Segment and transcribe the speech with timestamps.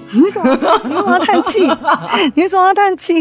[0.00, 0.18] 唉， 你。
[0.18, 0.48] 你为什么
[1.12, 1.60] 要叹气？
[2.34, 3.14] 你为什么要叹气？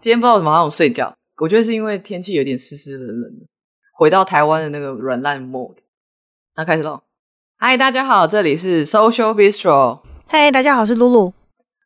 [0.00, 3.46] 今天不知道为什么好想睡觉，我觉得是因为天气有点湿湿冷冷的。
[3.94, 5.76] 回到台湾的那个软烂 mode。
[6.56, 7.00] 那开始喽。
[7.58, 10.00] 嗨，大家好，这里是 Social Bistro。
[10.28, 11.32] 嗨，大家好，我是露露。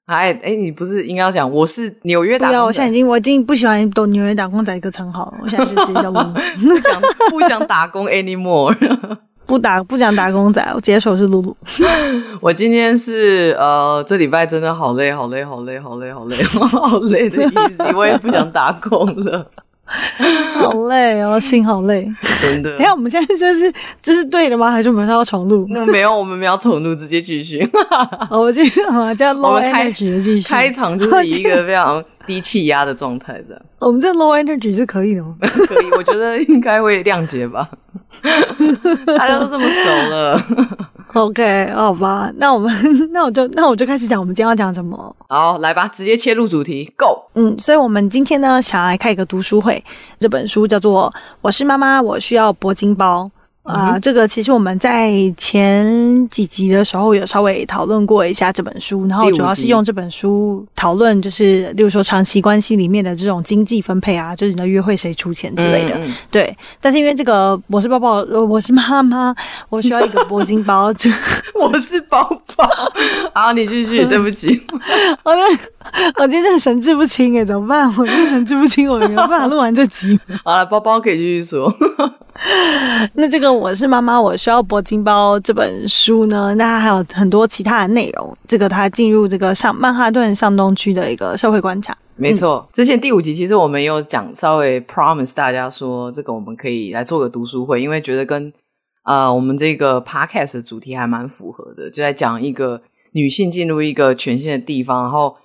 [0.06, 2.64] 嗨，哎，你不是应该要讲我是纽约打工仔？
[2.64, 6.33] 我现在已经我已经不喜欢抖纽约打工仔一个称号了，我现在就直接叫露露。
[6.69, 7.00] 不想
[7.30, 8.77] 不想打工 anymore。
[9.50, 11.56] 不打不讲打工仔，我直接手是露露。
[12.41, 17.82] 我今天是呃，这礼拜真的好累，好累，好累，好累，好累， 好累的意思。
[17.96, 19.44] 我也不想打工了，
[20.62, 22.08] 好累哦，心好累，
[22.41, 22.77] 真的。
[22.77, 24.70] 等下我们现在这是这是对的吗？
[24.70, 25.66] 还是我们要重录？
[25.88, 27.69] 没有，我们没有重录，直接继续。
[28.30, 33.62] 我今天好叫 low energy 继续，开场就是以一个非常低气压的状态这样。
[33.81, 35.34] 我们这 low energy 是可以的吗？
[35.42, 37.69] 可以，我觉得应该会谅解吧。
[39.19, 40.42] 大家都这么熟了，
[41.14, 42.72] OK，好吧，那我们
[43.12, 45.17] 那我就那我就开始讲，我们今天要讲什么？
[45.28, 47.25] 好，来吧，直接切入主题，Go。
[47.34, 49.83] 嗯，所以我们今天呢，想要来开一个读书会，
[50.20, 53.28] 这本书叫做《我是妈妈，我需要铂金包》。
[53.70, 65.94] 啊、呃，这个其实我们在前几集的时候有稍微讨论过一下这本书，然后主要是用这本书讨论，就是例如说长期关系里面的这种经济分配啊，就是你的约会谁出钱之类的。
[65.96, 69.34] 嗯、对，但是因为这个我是包包，我是妈妈，
[69.68, 71.10] 我需要一个铂金包，就
[71.60, 72.22] 我是包
[72.56, 72.68] 包。
[73.34, 74.60] 好，你继续， 对不起，
[75.22, 75.32] 我
[76.18, 77.88] 我今天神志不清哎，怎么办？
[77.96, 80.18] 我就神志不清，我没有办法录完这集。
[80.44, 81.72] 好了，包包可以继续说。
[83.14, 88.34] 那这个我是妈妈，我需要铂金包这本书呢，那它还有很多其他的内容。
[88.48, 92.66] 这个它进入这个上曼哈顿上东区的一个社会观察，没错。
[92.72, 98.50] 之前第五集其实我们有讲，稍微 promise 大家说，这个我们可以来做个读书会，因为觉得跟
[99.04, 102.81] 呃我们这个 podcast 的主题还蛮符合的，就在讲一个
[103.12, 105.37] 女性进入一个全新的地方，然后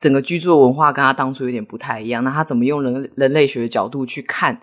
[0.00, 4.60] 整个居住文化跟她当初有点不太一样，那她怎么用人人类学的角度去看？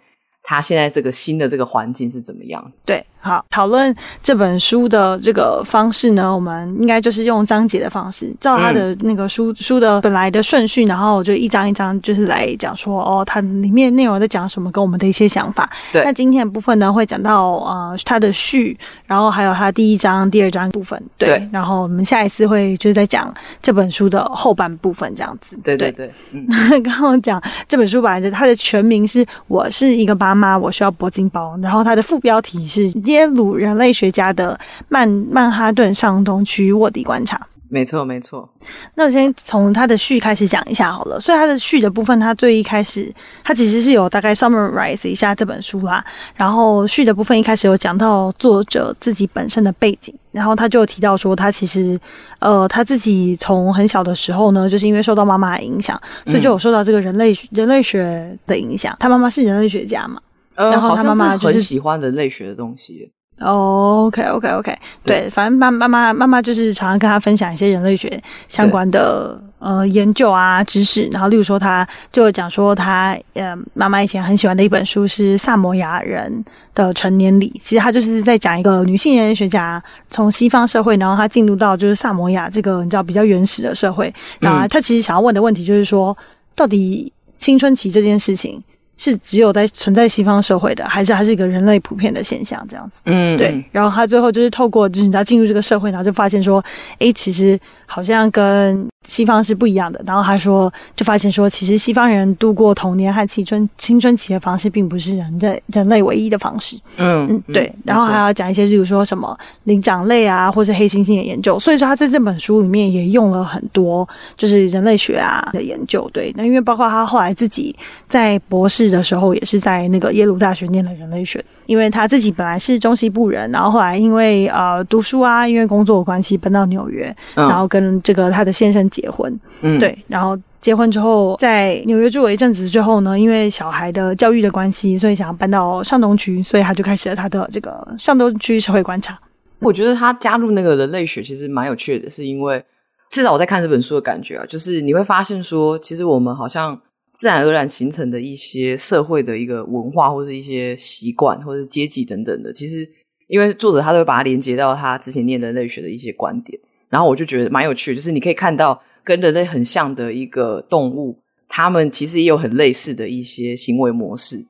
[0.50, 2.72] 他现在这个新的这个环境是怎么样？
[2.86, 3.06] 对。
[3.28, 3.94] 好，讨论
[4.24, 15.70] 这本书的这个方式呢，我们应该就是用章节的方式，照它的那个书、嗯、书的本来的顺序，然后就一章一章就是来讲说哦，它里面内容在讲什么，跟我们的一些想法。
[15.92, 21.02] 对，那今天的部分呢，会讲到呃它的序，然后还有它第一章、第二章部分。
[21.18, 25.58] 对，对然后我们下一次会就是在讲这本书的后半部分这样子。
[25.64, 26.48] 对对对，嗯，
[26.82, 32.88] 刚刚讲这本书本来的它的全名是我是一个妈妈，我需要铂金包，然后它的副标题是。
[33.18, 34.58] 耶鲁人类学家的
[34.88, 37.40] 曼曼哈顿上东区卧底观察，
[37.70, 38.48] 没错没错。
[38.96, 41.20] 那我先从他的序开始讲一下好了。
[41.20, 43.12] 所以他的序的部分，他最一开始，
[43.44, 46.04] 他其实是有大概 summarize 一下这本书啦。
[46.36, 52.00] 然后序的部分一开始有讲到作者自己本身的背景，然后他就提到说，他其实
[52.40, 58.96] 呃他自己从很小的时候呢，就是因为受到妈妈的影响，所以就有受到这个人类人类学的影响。
[59.00, 60.22] 他妈妈是人类学家嘛？
[60.58, 63.12] 然后他妈妈就是很喜欢人类学的东西。
[63.40, 71.08] 哦，OK，OK，OK，对，反正妈妈妈妈妈就是常常跟他分享一些人类学相关的呃研究啊知识。
[71.12, 76.44] 然后，例如说，他就讲说他呃妈妈以前很喜欢的一本书是萨摩亚人
[76.74, 77.54] 的成年礼。
[77.62, 79.80] 其实他就是在讲一个女性人类学家
[80.10, 84.12] 从西方社会，然后她进入到就是萨摩亚这个你知道比较原始的社会。
[84.40, 86.18] 然后他其实想要问的问题就是说，
[86.56, 88.60] 到底青春期这件事情。
[88.98, 93.02] 是只有在存在西方社会的，还是还是一个人类普遍的现象这样子？
[93.06, 93.64] 嗯，对。
[93.72, 96.64] 然后他最后就是透过，就是你知道进入这个社会，然后就发现说，
[97.00, 98.86] 诶，其实好像跟。
[99.08, 106.78] 西方是不一样的，然后他说，就发现说，其实西方人度过童年和青春青春期的方式，并不是人类人类唯一的方式。
[106.98, 107.74] 嗯嗯，对。
[107.86, 111.58] 然后还要讲一些，例如说什么灵长类啊，或是黑猩猩的研究。
[111.58, 116.10] 所以说他在这本书里面也用了很多，就是人类学啊的研究。
[116.12, 117.74] 对，那因为包括他后来自己
[118.10, 121.44] 在博士的时候，也是在那个耶鲁大学念了人类学。
[121.68, 139.20] 因为他自己本来是中西部人，然后后来因为呃读书啊，因为工作的关系搬到纽约，嗯、然后跟这个他的先生结婚，嗯，对，然后结婚之后在纽约住了一阵子之后呢，因为小孩的教育的关系，所以想要搬到上东区，所以他就开始了他的这个上东区社会观察。
[139.60, 142.64] 我觉得他加入那个人类学其实蛮有趣的，是因为
[143.10, 146.80] 至少我在看这本书的感觉啊，就是你会发现说，其实我们好像。
[147.18, 152.88] 自然而然形成的一些社会的一个文化，或者一些习惯，或者是阶级等等的，其实
[153.28, 156.60] 因为作者他都会把它连接到他之前念人类学的一些观点，
[156.90, 161.20] 然后我就觉得蛮有趣的，就是你可以看到跟人类很像的一个动物，
[161.50, 164.46] 他们其实也有很类似的一些行为模式。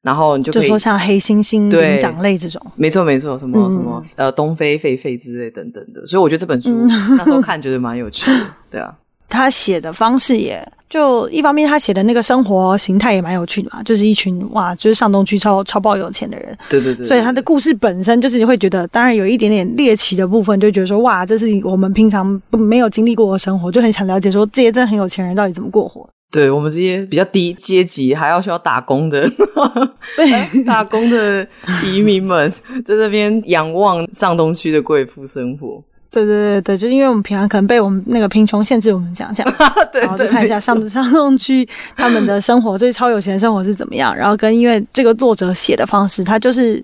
[0.00, 6.86] 然后你就可以就说像黑猩猩、灵长类这种，没错没错，什么、嗯、什么呃东非狒狒之类等等的，所以我觉得这本书、嗯、
[7.16, 8.96] 那时候看觉得蛮有趣的，对啊。
[9.28, 26.08] 他写的方式也就一方面，他写的那个生活形态也蛮有趣的嘛，就是一群哇，就是上东区超超爆有钱的人，对对对，所以他的故事本身就是你会觉得，当然有一点点猎奇的部分，就觉得说哇，这是我们平常不没有经历过的生活，就很想了解说这些真的很有钱人到底怎么过活。
[26.30, 29.30] 对我们这些比较低阶级还要需要打工的，
[30.66, 31.46] 打工的
[31.84, 32.50] 移民们
[32.84, 35.82] 在这边仰望上东区的贵妇生活。
[36.10, 39.46] 对对对对，就是因为我们平常可能被我们那个贫穷限制我们想象，
[39.92, 44.16] 对然后就看一下上上东区他们的生活，这超有钱的生活是怎么样。
[44.16, 46.82] 然后跟因为这个作者写的方式，他就是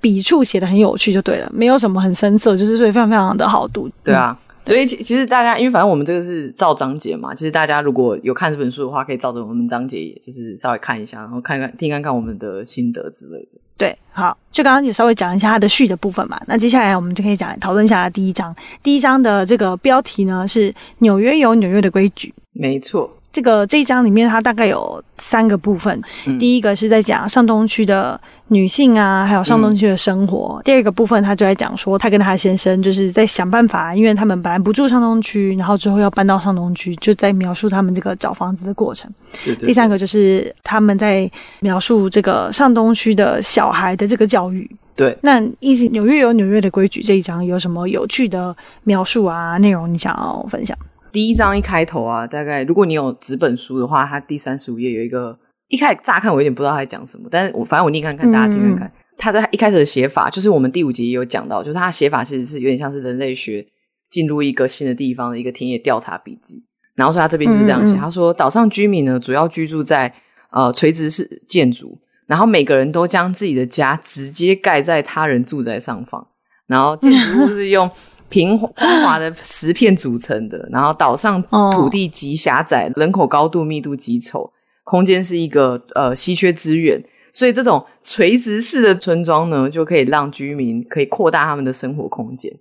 [0.00, 3.88] 笔触写的很有趣，就对了，没有什么很深色，就是所以非常非常的好读。
[4.04, 13.60] 对啊，所以其其实大家因为反正我们这个是照章节嘛，其实大家如果有看这本书的话，可以照着我们章节，也就是稍微看一下，然后看看听看看我们的心得之类的。
[13.78, 16.40] 对，好，就刚刚也稍微讲一下它的序的部分嘛。
[16.46, 18.54] 那接下来我们就可以讲讨论一下第一章。
[18.82, 22.32] 第一章的这个标题呢是“纽约有纽约的规矩”。
[22.52, 23.15] 没错。
[23.36, 26.00] 这个这一章里面，它大概有三个部分。
[26.26, 28.18] 嗯、第一个是在讲上东区的
[28.48, 30.58] 女性啊，还有上东区的生活。
[30.58, 39.12] 嗯、第二个部分，他就在讲说，他跟他先生就是在想办法，因为他们本来不住上东区，然后之后要搬到上东区，就在描述他们这个找房子的过程。
[39.44, 39.66] 对对对。
[39.66, 41.30] 第三个就是他们在
[41.60, 44.66] 描述这个上东区的小孩的这个教育。
[44.94, 49.58] 对，那意思纽约有纽约的规矩这一章有什么有趣的描述啊？
[49.58, 50.74] 内容你想要分享？
[51.16, 55.34] 第一章一开头啊，大概如果你有纸本书的话，它第三十五页有一个，
[55.68, 58.92] 一开始乍看我有点不知道它在讲什么，但是我反正我念看看，大家听看看。
[59.16, 63.66] 它的、嗯、一开始的写法，就是我们第五集也有讲到，就是它的写法其实是有点像是人类学
[64.10, 66.62] 进入一个新的地方的一个田野调查笔记。
[66.94, 70.12] 然后说他这边就是这样写，他、说岛上居民呢主要居住在
[70.50, 76.26] 呃垂直式建筑，然后每个人都将自己的家直接盖在他人住宅上方，
[76.66, 77.90] 然后建筑物是用。
[78.36, 78.58] 平
[79.02, 81.42] 滑的石片组成的，然后岛上
[81.72, 84.52] 土地极狭窄，人口高度密度极丑，
[84.84, 87.02] 空间是一个呃稀缺资源，
[87.32, 92.52] 所以这种垂直式的村庄呢，就可以让居民可以扩大他们的生活空间。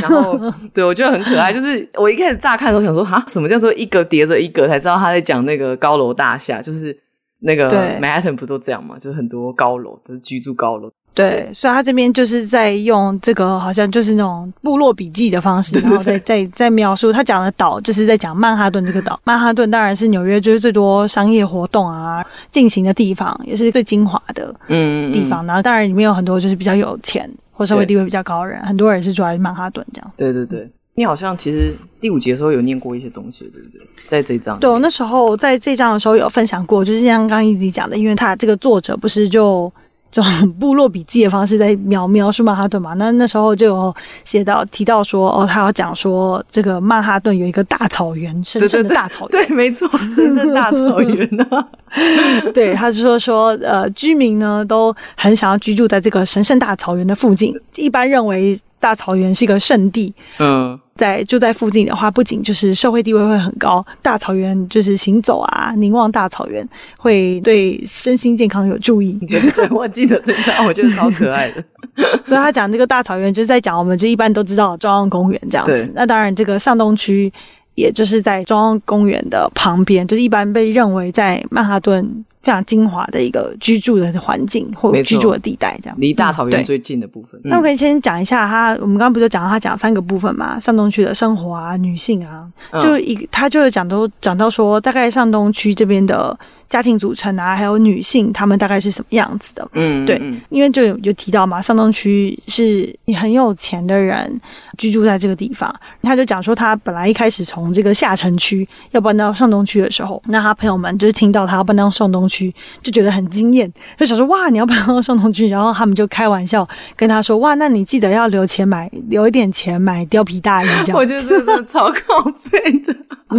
[0.00, 0.38] 然后，
[0.72, 1.52] 对，我觉得很可爱。
[1.52, 4.68] 就是我一开始乍看的时候想说，哈，什么叫做一个叠着一个？
[4.68, 6.96] 才知道他在讲那个高楼大厦，就是
[7.40, 7.68] 那个
[8.00, 8.96] 曼哈顿不都这样嘛？
[8.96, 10.88] 就是很多高楼，就是居住高楼。
[11.16, 19.18] 对，所以他这边就是在用这个，好像就是那种部落笔记的方式，然后再再再描述他讲的岛，就是在讲曼哈顿这个岛。
[19.24, 25.42] 曼哈顿当然是纽约就是最多商业活动啊进行的地方，也是最精华的嗯地方。
[25.42, 30.12] 嗯嗯然后当然里面有很多就是比较有钱或社会地位比较高的人，很多人是住在曼哈顿这样。
[30.18, 33.80] 对对对，你好像其实第五集的时候有念过一些东西，对不对？
[34.06, 34.58] 在这一章。
[34.60, 39.72] 对，我那时候在这一章的时候有分享过，就是像刚刚一直讲的，因为他这个作者不是就。
[40.16, 42.94] 这种部落笔记的方式在描描述曼哈顿嘛？
[42.94, 51.68] 那那时候就有写到提到说，哦，他要讲说这个曼哈顿有一个大草原，神圣的大草原，对，对，对，对，没错，神圣大草原呢、啊。
[52.54, 60.12] 对，他是说说，呃，居民呢都很想要居住在这个神圣大草原的附近，一般认为大草原是一个圣地。
[60.38, 60.78] 嗯。
[60.96, 66.66] 在住在附近的话，不仅就是社会地位会很高，大草原就是行走啊，凝望大草原
[66.96, 69.12] 会对身心健康有助益。
[69.28, 71.62] 对，我记得这个，我觉得超可爱的。
[72.24, 75.92] 所以他讲这个大草原，就是在讲我们这一般都知道的中央公园这样子。
[75.94, 77.30] 那当然，这个上东区
[77.74, 82.24] 也就是在中央公园的旁边，就是一般被认为在曼哈顿。
[82.46, 87.40] 非常精华的一个居住的环境或居住的地带，这样离大草原最近的部分。
[87.42, 90.60] 嗯、那我可以先讲一下他，我们刚刚不就讲到他讲三个部分嘛？
[90.60, 92.46] 上东区的生活啊，女性啊，
[92.80, 96.38] 就一他就是讲都讲到说，大概上东区这边的。
[96.68, 99.68] 家庭组成啊，还有女性，她们大概是什么样子的？
[99.72, 104.40] 嗯，对，因为就有有提到嘛，上东区是你很有钱的人
[104.78, 105.74] 居住在这个地方。
[106.02, 120.96] 他就讲说，他本来一开始从这个下城区要搬到上东区的时候，那他朋友们就是听到他要搬到上东区，就觉得很惊艳，就想说哇，你要搬到上东区，然后他们就开玩笑跟他说哇，那你记得要留钱买，留一点钱买貂皮大衣这样。
[120.98, 122.94] 我觉得这是超靠背的。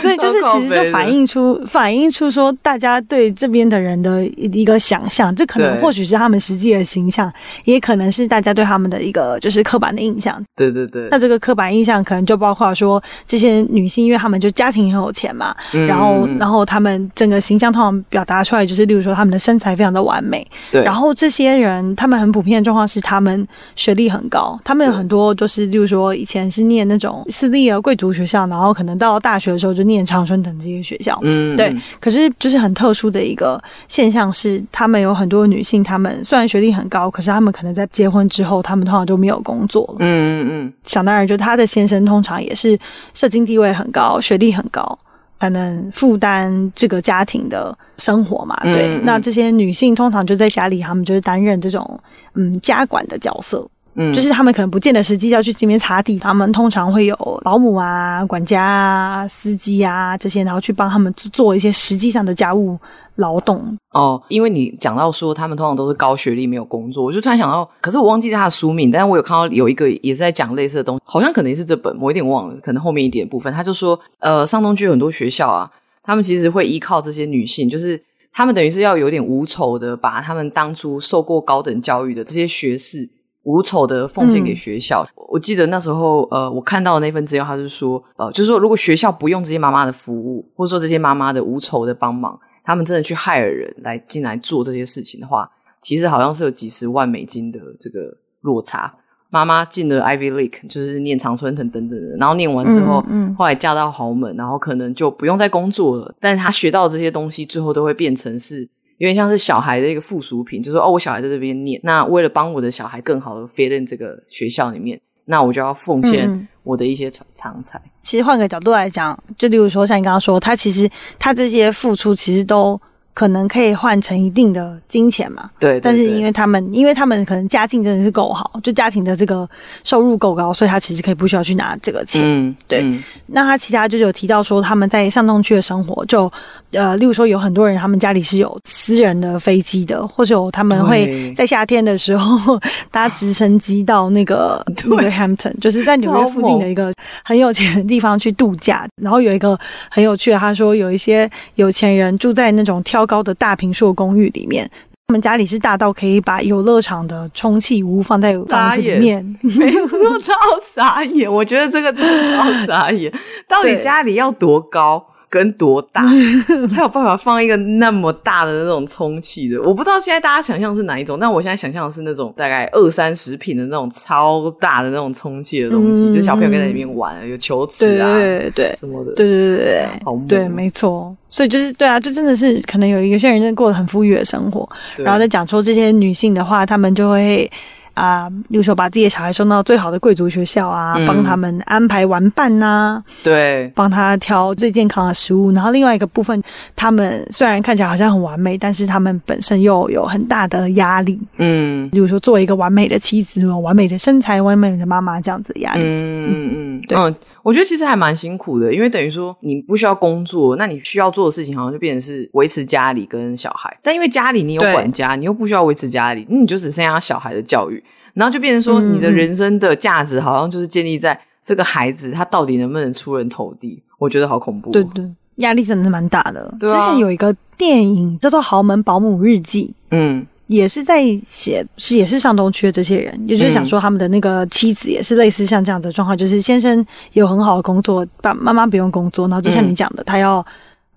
[0.00, 7.32] 所以就是其实就反映出反映出说大家对这边的人的一个想象，这可能或许是他们实际的形象，
[7.64, 10.40] 也可能是大家对他们的一个就是刻板的印象。
[10.54, 11.08] 对对对。
[11.10, 20.46] 那这个刻板印象可能就包括说这些女性，因为她们就家庭很有钱嘛，嗯、然后然后她们整个形象通常表达出来就是，例如说她们的身材非常的完美。
[20.70, 20.84] 对。
[20.84, 23.44] 然后这些人他们很普遍的状况是他们
[23.74, 28.12] 学历很高，他们有很多都是例如说以前是念那种私立的贵族。
[28.12, 31.18] 学校，然后可能到大学的时候就念常春藤这些学校。
[31.22, 31.76] 嗯，对。
[32.00, 39.96] 可是就是很特殊的一个现象是，他们有很多女性，她们虽然学历很高，可是她们可能在结婚之后，她们通常就没有工作了。
[40.00, 40.72] 嗯嗯嗯。
[40.84, 42.78] 想当然，就她的先生通常也是
[43.14, 44.98] 社经地位很高，学历很高。
[45.40, 48.56] 才能负担这个家庭的生活嘛？
[48.62, 51.98] 对，嗯、那这些女性通常就在家里，她们就是担任这种
[52.34, 62.78] 嗯家管的角色，嗯，就是他们可能不见得实际要去这边擦地，他们通常会有保姆啊、管家啊、司机啊这些，然后去帮他们做一些实际上的家务。
[63.16, 75.70] 劳动哦，因为你讲到说他们通常都是高学历没有工作，我就突然想到，可是我忘记他的书名，但是我有看到有一个也是在讲类似的东西，好像可能是这本，我有点忘了，可能后面一点部分，他就说，呃，上东区有很多学校啊，
[76.02, 83.06] 他们其实会依靠这些女性，就是他们等于是要有点无酬的把他们当初受过高等教育的这些学士
[83.44, 85.04] 无酬的奉献给学校。
[85.16, 92.38] 嗯、我记得那时候，呃，我看到的那份资料，他是说，呃，就是说如果学校不用这些妈妈的服务，或者说这些妈妈的无酬的帮忙。
[92.64, 98.94] 他们真的去 hire 人来进来做这些事情的话，其实好像是有几十万美金的这个落差。
[99.30, 106.14] 妈妈进了 Ivy League，就是念常春藤等等的，然后念完之后，嗯嗯、后来嫁到豪门，然后可能就不用再工作了。
[106.20, 108.68] 但是她学到的这些东西，最后都会变成是
[108.98, 117.80] 有点像是小孩的一个附属品，就是说哦，我小孩在这边念，那为了帮我的小孩更好的 fit in 这个学校里面，那我就要奉献我的一些长才。
[118.00, 122.80] 其实换个角度来讲，就例如说像你刚刚说，他其实他这些付出其实都。
[123.14, 125.50] 可能可以换成一定的金钱嘛？
[125.58, 125.80] 对，对，对。
[125.82, 129.46] 但是因为他们，因为他们可能家境真的是够好，就家庭的这个
[129.84, 132.22] 收入够高，所以他其实可以不需要去拿这个钱。
[132.24, 132.80] 嗯，对。
[132.80, 136.32] 嗯、那他其他就有提到说，他们在上东区的生活，就
[136.72, 142.58] 呃，例如说有很多人，他们家里是有私人的飞机的，或者有他们会在夏天的时候
[142.90, 146.92] 搭直升机到那个那个 Hampton，就是在纽约附近的一个
[147.24, 148.88] 很有钱的地方去度假。
[149.00, 149.58] 然后有一个
[149.90, 154.68] 很有趣的，他说有一些有钱人住在那种挑高的大平墅公寓里面，
[155.08, 160.32] 他们家里是大到可以把游乐场的充气屋放在房子里面，没有说超
[160.74, 163.12] 傻眼，我觉得这个真的超傻眼，
[163.46, 165.04] 到底家里要多高？
[165.32, 166.04] 跟多大
[166.68, 169.58] 才有办法放一个那么大的那种充气的？
[169.62, 181.16] 我不知道现在大家想象是哪一种，但我现在想象的是那种大概二三十平的那种超大的那种充气的东西，嗯、就小朋友可以在里面玩，有球池啊，对对对，什么的，对对对对，好对，没错。
[181.30, 187.50] 所以就是对啊，就真的是可能有有些人真的过得很富裕的生活，然后再讲说这些女性的话，她们就会。
[187.94, 195.52] 啊，比如说把自己的小孩送到最好的贵族学校啊，嗯、帮他们安排玩伴呐、啊，对，帮他挑最健康的食物。
[195.52, 196.42] 然后另外一个部分，
[196.74, 201.20] 他们虽然看起来好像很完美，但是他们本身又有很大的压力。
[201.38, 205.82] 嗯，比如说作为一个完美的妻子、完美的身材、完美的妈妈这样子的压力。
[205.82, 206.98] 嗯嗯嗯，对。
[206.98, 213.76] 嗯我觉得其实还蛮辛苦的，因为等于说你不需要工作，那你需要做的事情好像就变成是维持家里跟小孩。
[213.82, 217.81] 但因为家里你有管家，你又不需要维持家里，那你就只剩下小孩的教育，
[218.14, 223.82] 然后就变成说你的人生的价值好像就是建立在这个孩子他到底能不能出人头地。
[223.98, 224.70] 我觉得好恐怖。
[224.70, 226.54] 对对，压力真的是蛮大的。
[226.58, 230.26] 对啊，之前有一个电影叫做《豪门保姆日记》，嗯。
[230.48, 240.44] 也是在写，是也是上东区的这些人，也就是想说他们的那个妻子也是类似像这样的状况，就是先生有很好的工作，爸妈妈不用工作，然后就像你讲的，他要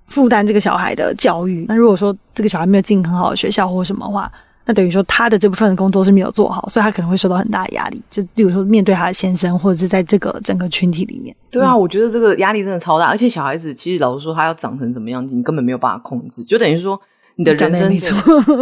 [0.07, 1.63] 负担这个小孩的教育。
[1.69, 4.29] 那如果说这个小孩没有进很好的学校或什么话，
[4.65, 8.01] 那等于说他的这部分的工作是没有做好，所以他可能会受到很大的压力。
[8.09, 11.35] 就比如说面对他的先生，或者是在这个整个群体里面。
[11.51, 16.99] 对啊，我觉得这个压力真的超大，而且小孩子其实老实说，他要长成怎么样，你根本没有办法控制，就等于说。
[17.37, 17.89] 你的人生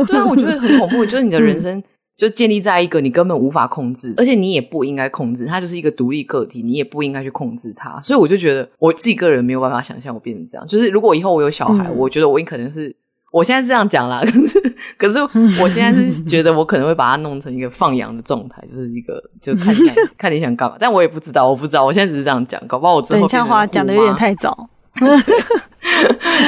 [0.07, 1.05] 对啊，我觉得很恐怖。
[1.05, 1.79] 就是你的人生
[2.17, 8.01] 就建立在一个你根本无法控制，而且你也不应该控制他，就是一个独立个体，你也不应该去控制他。
[8.01, 10.65] 所以我就觉得我自己个人没有办法想象我变成这样。
[10.65, 12.95] 就是如果以后我有小孩，我觉得我也可能是
[13.33, 14.61] 我现在是这样讲啦， 可是
[14.95, 15.19] 可是
[15.59, 20.77] 我现在是觉得我可能会把它弄成一个放养的状态，就是一个就看你 看你想干嘛。
[20.79, 24.69] 但我也不知道，我不知道，我现在只是这样讲，搞不好我之后等一下话讲的有点太早，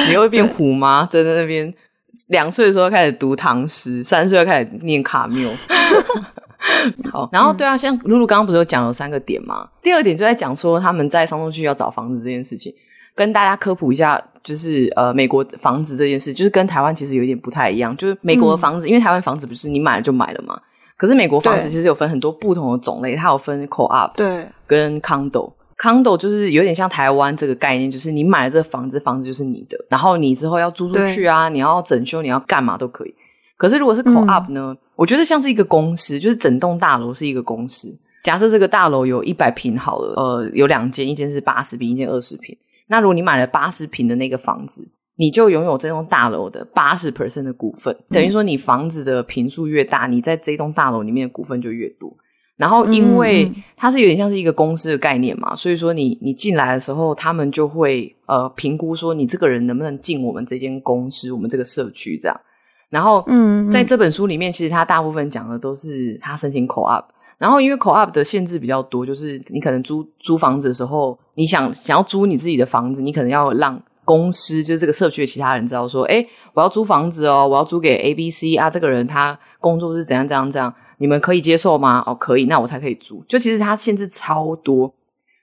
[0.08, 1.08] 你会变虎吗？
[1.10, 1.74] 在那边。
[2.30, 5.50] 两岁的时候开始读唐诗，三岁开始念卡缪。
[7.12, 9.68] 好，然后对啊，像露露刚刚不是有讲有三个点吗？
[9.82, 12.72] 第二点就在讲说他们在商东区要找房子这件事情，
[13.16, 17.96] 跟大家科普一下，就是呃，美国房子这件事，就是跟台湾其实有点不太一样。
[17.96, 20.60] 就是美国的房子，嗯、因为台湾房子不是你买了就买了嘛，
[20.96, 25.52] 可是美国房子其实有分很多不同的种类，它有分 co-op 对跟 condo。
[25.78, 33.14] condo 就是有点像台湾这个概念，就是你买了这个房子，房子就是你的，然后你之后要租出去啊，你要整修，你要干嘛都可以。
[33.58, 42.56] 可是如果是 co-op 呢，嗯、我觉得像是一个公司，就是整栋大楼是一个公司，假设这个大楼有一百平好了，呃，有两间，一间是八十平，一间二十坪。
[42.88, 52.14] 那如果你买了八十平的那个房子，你就拥有这栋大楼的八十 percent 的股份，等于说你房子的平数越大，你在这栋大楼里面的股份就越多。
[52.56, 62.40] 然后，因为它是有点像是一个公司的概念嘛，所以说你你进来的时候，他们就会呃评估说你这个人能不能进我们这间公司、我们这个社区这样。
[62.88, 67.04] 然后，嗯，在这本书里面，其实他大部分讲的都是他申请 co-op。
[67.38, 73.82] 然后，因为 co-op 的限制比较多，就是你可能租租房子的时候，你想想要租你自己的房子，你可能要让。
[74.06, 76.24] 公司就是这个社区的其他人知道说，哎，
[76.54, 82.04] 我要租房子哦，我要租给 A、B、C 啊，这个人他工作是怎样怎样怎样，你们可以接受吗？
[82.06, 83.24] 哦，可以，那我才可以租。
[83.26, 84.94] 就其实它限制超多，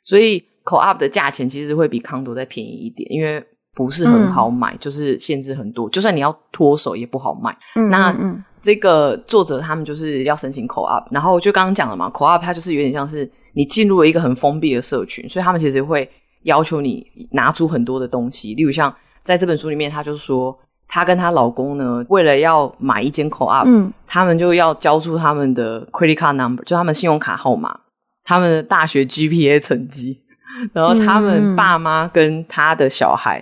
[0.05, 3.45] 所以 Co-op 的价钱其实会比 Condo 再便宜一点，因为
[3.75, 7.56] 不是很好买，嗯、就是限制很多，就算你要脱手也不好卖。
[7.75, 16.10] 嗯、那嗯这个作者他们就是要申请 Co-op，然后就刚刚讲了嘛，Co-op 它就是有点像是你进入了一个很封闭的社群，所以他们其实会。
[16.44, 20.53] 要求你拿出很多的东西，例如像在这本书里面，他就说
[20.89, 27.80] 她跟她老公呢，为了要买一间 co-op，嗯，他们就要交出他们的 credit card number，就他们信用卡号码，
[28.25, 30.20] 他们的大学 GPA 成绩，
[30.74, 33.42] 然后他们爸妈跟他的小孩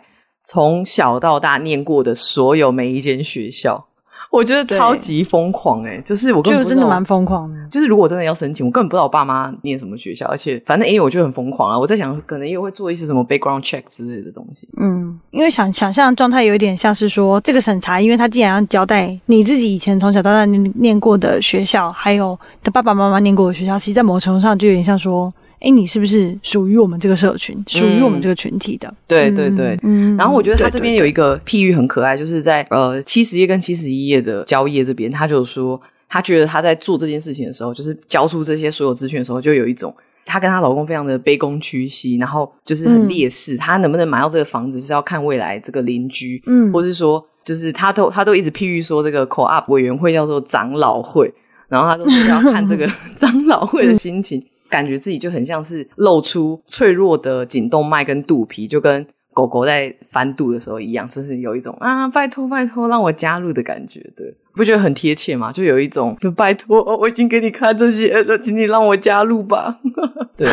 [0.51, 3.88] 从小到大念过的所有每一间学校。
[4.29, 7.55] 我觉得超级疯狂诶、欸、就是我根本不知道，就真的蛮疯狂的。
[7.70, 11.79] 就是如果真的要申请，我根本不知道我爸妈念什么学校，而且反正因为我就很疯狂啊。
[11.79, 14.67] 我在想，可能也会做一些什么 background check 之类的东西。
[14.77, 25.34] 嗯，因为想想象状态有一点像是说，这个审查，因为他既然要交代你自己以前从小到大念念过的学校，还有他爸爸妈妈念过的学校，其实，在某程度上就有点像说。
[25.62, 28.88] 哎，你是不是属于我们这个社群，属于我们这个群体的？
[28.88, 30.18] 嗯、对对对，嗯。
[30.18, 43.56] 然后我觉得他这边有一个譬喻很可爱，就是在呃七十页跟七十一页的交页这边，他就说他觉得他在做这件事情的时候，就是交出这些所有资讯的时候，就有一种她跟她老公非常的卑躬屈膝，然后就是很劣势。
[43.56, 51.32] 她、嗯、能不能买到这个房子，就是要看未来这个邻居，嗯，或是说，就是他都他都一直譬喻说这个 co-op 委员会叫做长老会，
[51.67, 54.39] 然后他都是要看这个 长老会的心情。
[54.39, 65.51] 嗯感觉自己就很像是露出脆弱的颈动脉跟肚皮，就跟狗狗在翻肚的时候一样，就是有一种啊，拜托拜托让我加入的感觉，对，不觉得很贴切吗？
[65.51, 69.79] 就有一种就拜托， 我已经给你看这些了，请你让我加入吧。
[70.36, 70.47] 对，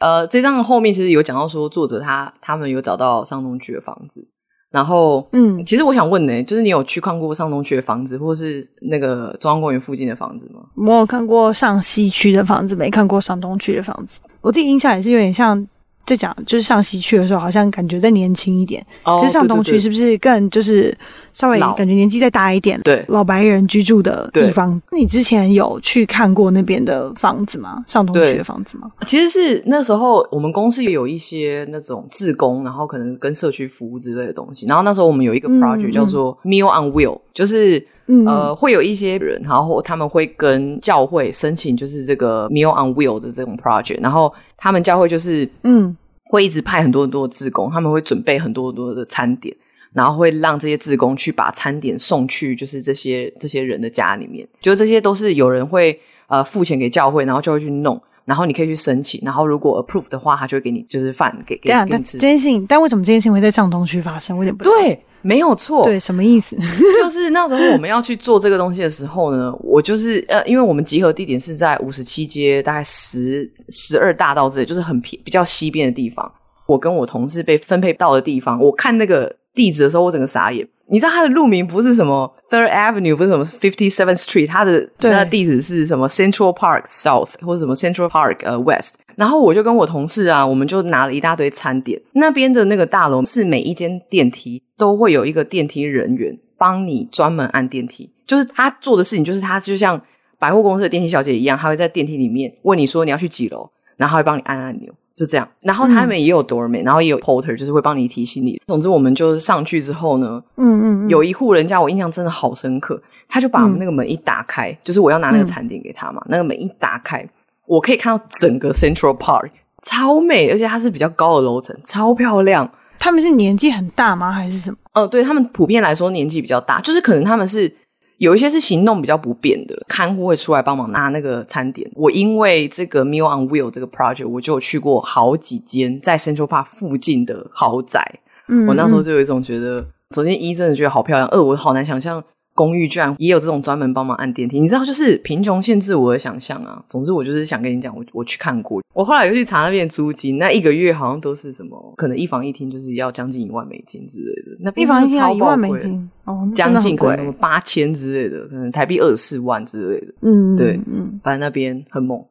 [0.00, 4.26] 呃，这张的后面其实有讲到说，作者他他们有找到上东区的房子。
[4.74, 10.62] 然后，嗯，其实我想问呢，就是你有去看过上东区的房子，或是那个中央公园附近的房子吗？
[10.74, 14.18] 我有看过上西区的房子，没看过上东区的房子。
[14.40, 15.64] 我自己印象也是有点像。
[16.06, 18.84] 在讲就是上西区的时候，好像感觉再年轻一点。
[19.04, 20.96] 哦，可是上东区是不是更就是
[21.32, 22.80] 稍微感觉年纪再大一点？
[22.82, 24.80] 对，老白人居住的地方。
[24.90, 27.84] 那你之前有去看过那边的房子吗？
[27.86, 28.90] 上东区的房子吗？
[29.06, 34.66] 其实是那时候我们公司也有一些那种自工，然后可能跟社区服务之类的东西。
[34.66, 37.84] 然后那时候我们有一个 project 叫做 Meal on Wheel，就是
[38.26, 44.32] 呃会有一些人，然后他们会跟教会申请，就是这个 Meal on Wheel 的这种 project，然后。
[44.56, 45.94] 他们教会就是，嗯，
[46.30, 49.54] 会一直派很多很多的志工，他们会准备很多很多的餐点，
[49.92, 62.16] 然后会让这些志工去把餐点送去，就是这些这些人的家里面，就这些都是有人会呃付钱给教会，然后就会去弄，然后你可以去申请，然后如果 approve 的话，他就会给你就是饭给给你吃。
[62.16, 64.34] 这件事情，但为什么这件事情会在上东区发生？
[64.38, 64.98] 我有点不对。
[65.24, 66.54] 没有错，对，什么意思？
[67.02, 76.30] 就是那时候我们要去做这个东西的时候呢，我就是呃，因为我们集合地点是在五十七街，大概十十二大道这里，就是很偏比较西边的地方。
[76.66, 80.66] 我跟我同事被分配到的地方，我看那个地址的时候，我整个傻眼。
[80.86, 88.96] 你知道它的路名不是什么 Third Avenue，不是什么 Fifty Seventh Street，它的它的地址是什么 Central Park South 或者什么 Central Park 呃 West。
[89.16, 91.98] 然后我就跟我同事啊，我们就拿了一大堆餐点。
[92.12, 99.98] 那边的那个大楼是每一间电梯都会有一个电梯人员帮你专门按电梯，就是他做的事情，就是他就像
[100.38, 104.92] 百货公司的电梯小姐一样，他会在电梯里面问你说你要去几楼，然后他会帮你按按钮。
[105.16, 108.60] 就这样，然后他们也有 doorman，、嗯、然后也有 porter，就是会帮你提醒你。
[108.66, 117.24] 总之，我们就是上去之后呢，嗯嗯，嗯，有一户人家，我印象真的好深刻，他就把我们那个门一打开，嗯、就是我要拿那个餐点给他嘛，嗯、那个门一打开，
[117.66, 119.50] 我可以看到整个 Central Park，
[119.82, 122.68] 超美，而且它是比较高的楼层，超漂亮。
[122.98, 124.32] 他们是年纪很大吗？
[124.32, 124.76] 还是什么？
[124.94, 127.72] 哦、呃，对，他们普遍来说年纪比较大，就是可能他们是。
[128.18, 131.90] 有一些是行动比较不便的，看护会出来帮忙拿那个餐点。
[131.94, 138.20] 我因为这个 Meal on Wheel 这个 project，我就有去过好几间在 Central Park 附近的豪宅。
[138.48, 142.22] 嗯，我那时候就有一种觉得，首先一真的觉得好漂亮，二我好难想象
[142.54, 146.82] 公寓居然也有这种专门帮忙按电梯，你知道，就是贫穷限制我的想象啊。
[146.88, 154.56] 总之，我就是想跟你讲，我我去看过，我后来又去查那边租金，那一个月好像都是什么，可能一房一厅就是要将近一万美金之类的。
[154.60, 160.14] 那一房一厅要一万美金哦，将近可能八千之类的，可能台币二十四万之类的。
[160.22, 162.24] 嗯，对，嗯，反正那边很猛。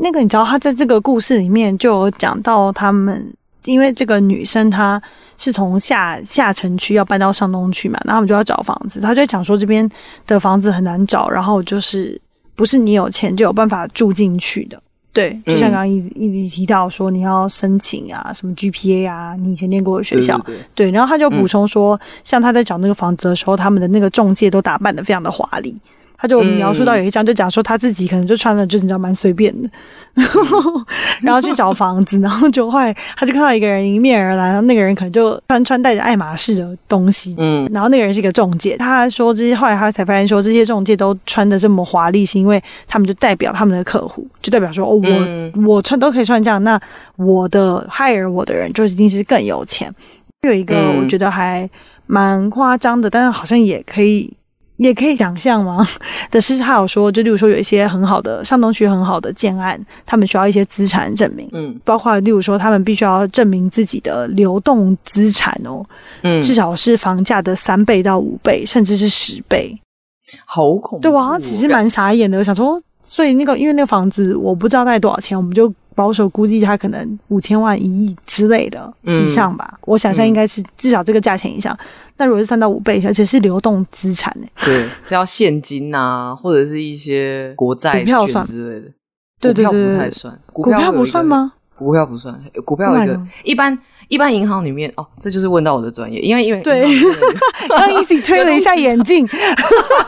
[0.00, 3.32] 那个你知道，他在这个故事里面就有讲到他们，
[3.68, 5.00] 因为这个女生她。
[5.40, 8.98] 是从下下城区要搬到上东区嘛，然后我们就要找房子。
[9.00, 9.88] 他就讲说这边
[10.26, 12.20] 的房子很难找，然后就是
[12.56, 14.82] 不是你有钱就有办法住进去的。
[15.12, 20.36] 对，就像刚刚一一直提到说你要申请啊，什么 GPA 啊，你以前念过的学校。
[20.38, 25.72] 对，对，对，对，然后他就补充说，嗯，像他在找那个房子的时候，他们的那个中介都打扮得非常的华丽。
[26.20, 29.68] 他就描述到有一张，就讲说他自己可能就穿的就是你知道蛮随便的，
[30.16, 30.24] 嗯、
[31.22, 46.80] 然后去找房子，然后就后来他就看到一个人迎面而来，然后那个人可能就穿穿戴着爱马仕的东西，嗯，然后那个人是一个中介，他说这些后来他才发现说这些中介都穿的这么华丽，是因为他们就代表他们的客户，就代表说哦我、嗯、我穿都可以穿这样，那
[47.14, 49.94] 我的 hire 我的人就一定是更有钱。
[50.42, 51.70] 有一个我觉得还
[52.06, 54.32] 蛮夸张的，但是好像也可以。
[54.78, 55.86] 也可以想象吗？
[56.30, 65.84] 但是他有说，就例如说有一些很好的上东区很好的建案，他们需要一些资产证明，嗯，包括例如说他们必须要证明自己的流动资产哦，
[66.22, 69.78] 嗯，至少是房价的三倍到五倍，甚至是十倍，
[70.44, 71.02] 好恐怖！
[71.02, 75.72] 对，我好像其实蛮傻眼的，我想说，所以那个因为那个房子我不知道大概多少钱，我们就。
[75.98, 79.68] 保守估计，它可能五千万、一亿之类的以上吧。
[79.72, 81.76] 嗯、我想象应该是至少这个价钱以上。
[82.16, 84.46] 那、嗯、如果是三到五倍，而且是流动资产呢？
[84.64, 88.92] 对， 是要现金啊，或者是一些国债、股票算之类的。
[89.40, 91.54] 对对对，股票不太算，股票不算吗？
[91.76, 93.76] 股票不算，股票一个一般。
[94.08, 96.82] 一般银行里面哦，这就是问到我的专业，因为因为对，
[97.68, 99.26] 刚 Easy 推了一下眼镜，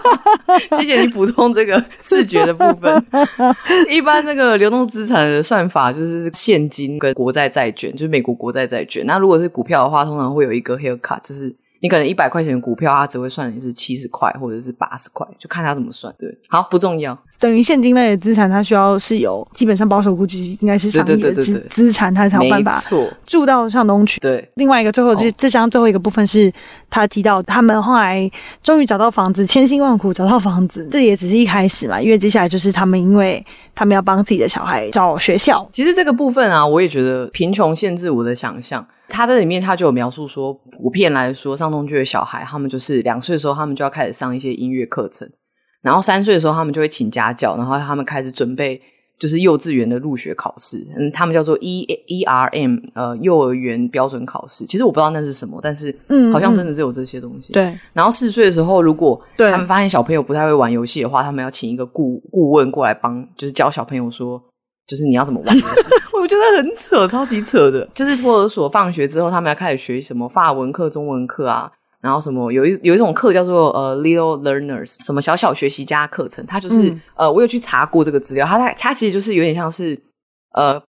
[0.77, 3.07] 谢谢你补充这个视觉的部分。
[3.89, 9.05] 一般那个流动资产的算法就是现金跟国债债券，就是美国国债债券。
[9.07, 11.55] 那如果是股票的话，通常会有一个 haircut，就是。
[11.83, 16.15] 你可能一百块钱的股票，它只会算你是七十块或者是八十块，就看它怎么算。
[16.19, 17.19] 对，好，不重要。
[17.41, 22.79] 等于现金类的资产，它需要是有基本上保守估计应该是上亿的资资产，它才有办法
[23.27, 24.21] 住到上东区。
[24.21, 26.53] 对，另外一个最后这这张最后一个部分是
[26.91, 28.31] 他提到，他们后来
[28.63, 35.67] 终于找到房子，千辛万苦找到房子，这也只是一开始嘛，因为接下来就是他们因为他们要帮自己的小孩找学校。
[35.73, 38.87] 其实这个部分啊，我也觉得贫穷限制我的想象。
[39.09, 45.29] 他在里面，他就有描述说，普遍来说，上东区的小孩，他们就是两岁的时候，他们就要开始上一些音乐课程，
[45.83, 48.81] 然后三岁的时候，他们就会请家教，然后他们开始准备
[49.19, 54.65] 就是幼稚园的入学考试，嗯，他们叫做 E E R M，呃，幼儿园标准考试。
[54.67, 57.53] 其实我不知道那是什么，但是嗯，好像真的是有这些东西。
[57.53, 57.79] 对。
[57.93, 64.43] 然后四岁的时候，如果他们发现小朋友不太会玩游戏的话，他们要请一个顾顾问过来帮，就是教小朋友说。
[64.87, 65.57] 就是你要怎么玩？
[66.21, 67.89] 我觉得很扯，超级扯的。
[67.95, 76.45] 就是托儿所放学之后，他们要开始学什么法文课、中文课啊，然后什么有一有一种课叫做呃 Little Learners，什么小小学习家课程。
[76.47, 79.99] 它就是、嗯、呃，我有去查过这个资料，它它它其实就是有点像是
[80.55, 80.83] 呃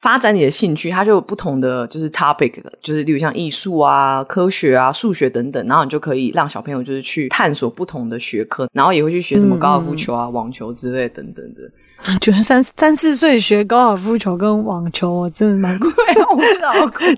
[0.00, 11.62] 发展你的兴趣，它就有不同的就是 topic，就是例如像艺术啊、科学啊、数学等等，然后你就可以让小朋友就是去探索不同的学科，然后也会去学什么高尔夫球啊、嗯、网球之类等等的。
[12.20, 15.90] 觉得三三四岁学高尔夫球跟网球，我真的蛮贵，
[16.30, 16.70] 我不知道，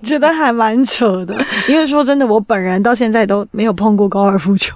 [0.02, 1.36] 觉得还蛮扯的。
[1.68, 4.72] 因为说真的，我本人到现在都没有碰过高尔夫球，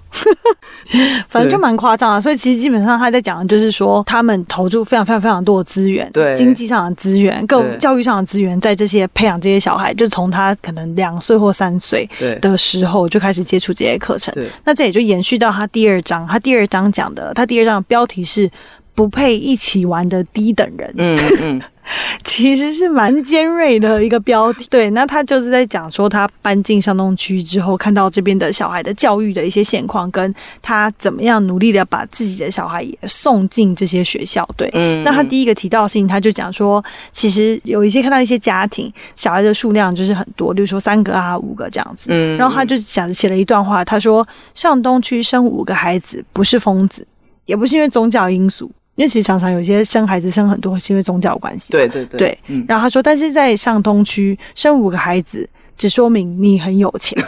[1.29, 2.21] 反正就蛮夸张啊。
[2.21, 12.09] 所以其实基本上他在讲的就是说，他们投注非常非常非常多的资源，对经济上的资源、各教育上的资源，在这些培养这些小孩，就从他可能两岁或三岁
[12.41, 14.35] 的时候就开始接触这些课程。
[14.35, 18.51] 对，那这也就延续到他第二章，他第二章讲的，他第二章的标题是。
[18.95, 21.61] 不配一起玩的低等人，嗯嗯，
[22.23, 24.67] 其实是蛮尖锐的一个标题。
[24.69, 34.47] 对，那他就是在讲说，他搬进上东区之后，看到这边的小孩的教育的一些现况，跟他怎么样努力的把自己的小孩也送进这些学校。
[34.57, 42.09] 对，嗯，那他第一个提到的事情，他就讲说，其实有一些看到一些家庭小孩的数量就是很多，比如说三个啊、五个这样子。
[42.11, 47.07] 嗯，然后他就想写了一段话，他说：“上东区生五个孩子不是疯子，
[47.47, 52.39] 也不是因为宗教因素。”因为其实常常有些生孩子生很多是因为宗教关系，对对对，对。
[52.49, 57.19] 嗯，然后他说，但是在上东区生五个孩子，只说明你很有钱。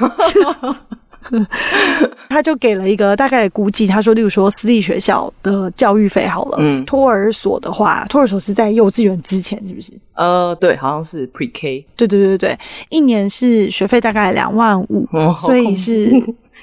[2.28, 9.94] 他就给了一个大概的估计，他说，例如说私立学校的教育费好了，嗯，托儿所的话，托儿所是在幼稚园之前，是不是？
[10.14, 11.87] 呃，对，好像是 Pre-K。
[11.96, 12.58] 对对对对，
[12.90, 16.12] 一年是学费大概两万五，哦，所以是。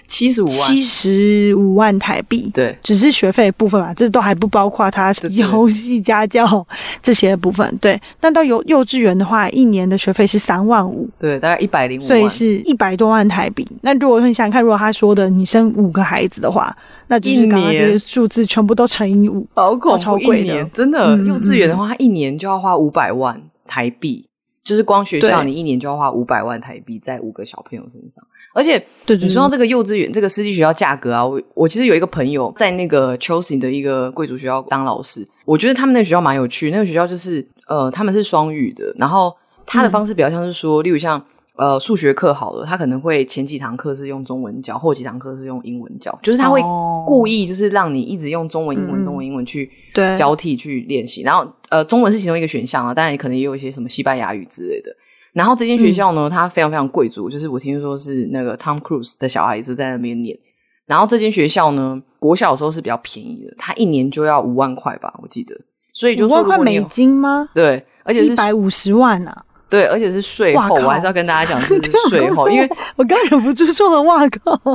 [0.10, 6.68] 七十五万，七十五万台币，对，只是学费部分嘛，这都还不包括他游戏家教
[7.02, 7.78] 这些部分。
[7.80, 13.66] 对，但到幼幼稚园的话，一年的学费是三万五，对，大概一百零五，所以是一百多万台币。
[13.82, 16.76] 那如果说你想想看，如果他说的你生五个孩子的话，
[17.08, 21.00] 那就是刚刚这些数字全部都乘以五，好恐怖，超贵的，真的。
[21.00, 24.26] 嗯、幼稚园的话，他一年就要花五百万台币。
[24.62, 39.36] 就是光学校，你一年就要花五百万台币在五个小朋友身上，而且，对，你说到这个幼稚园，这个私立学校价格啊，我我其实有一个朋友在那个 Chelsea 的一个贵族学校当老师，我觉得他们那个学校蛮有趣，那个学校就是呃，他们是双语的，然后
[39.66, 41.24] 他的方式比较像是说，嗯、例如像。
[41.62, 46.62] 呃，数学课好了，他可能会前几堂课是用中文教，后几堂课是用英文教，就是他会
[47.06, 49.70] 故意就是让你一直用中文、英文、中文、英文去
[50.18, 51.22] 交替去练习。
[51.22, 54.90] 然后，呃，中文是其中一个选项啊，当然也可能也有一些什么西班牙语之类的。
[55.34, 60.38] 然后这间学校呢，它非常非常贵族，就是我听说是那个 Tom Cruise 的小孩子在那边念。
[60.86, 65.56] 然后这间学校呢，国小的时候是比较便宜的，它一年就要五万块吧，我记得。
[65.94, 67.48] 所以就说五万块美金吗？
[67.54, 69.46] 对，而且是一百五十万啊。
[69.70, 74.60] 对，而且是税后，我还是要跟大家讲， 这是税后，因为 我刚忍不住说了“哇靠”。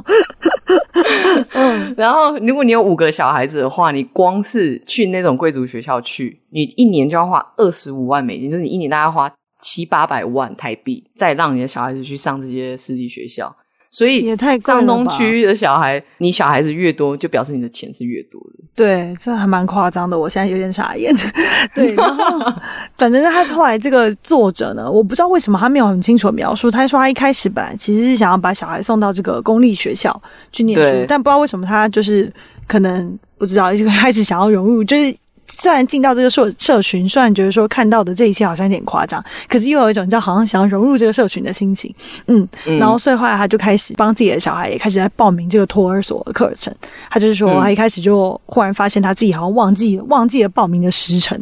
[1.52, 9.28] 嗯，然后如果你有五个小孩子的话，你光是去那种贵族学校去，你一年就要花二十五万美金，就是你一年大概花
[9.64, 13.56] 七八百万台币，再让你的小孩子去上这些私立学校。
[13.90, 18.64] 所以，也太上东区的小孩，你小孩子越多，就表示你的钱是越多的。
[18.74, 20.18] 对，这还蛮夸张的。
[20.18, 21.14] 我现在有点傻眼。
[21.74, 22.40] 对，然后
[22.98, 26.70] 反正他后来这个作者呢，我不知道为什么他没有很清楚的描述。
[26.70, 32.30] 他说他一开始本来其实是想要把小孩送到这个公立学校去念书，但不知道为什么他就是
[32.66, 35.16] 可能不知道，就开始想要融入，就是。
[35.46, 41.94] 虽然进到这个社社群，虽然觉得说看到的这一切好像有点夸张，可是又有一种叫好像想要融入这个社群的心情，
[42.26, 46.74] 嗯，嗯，然后所以后来他就开始帮自己的小孩也开始在报名这个托儿所的课程。
[47.10, 51.38] 他就是说，他一开始就忽然发现他自己好像忘记了忘记了报名的时辰，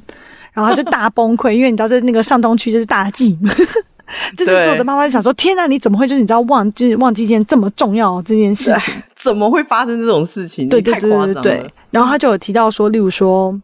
[0.52, 3.38] 然后他就大崩溃，因为你知道在那个上东区就是大忌，
[4.36, 8.92] 就是所有的妈妈就想说：天哪，你怎么会就是你知道忘就是忘记一件这么重要这件事情？
[9.16, 10.68] 怎么会发生这种事情？
[10.68, 11.74] 对对对对对，对。
[11.90, 13.58] 然后他就有提到说，例如说。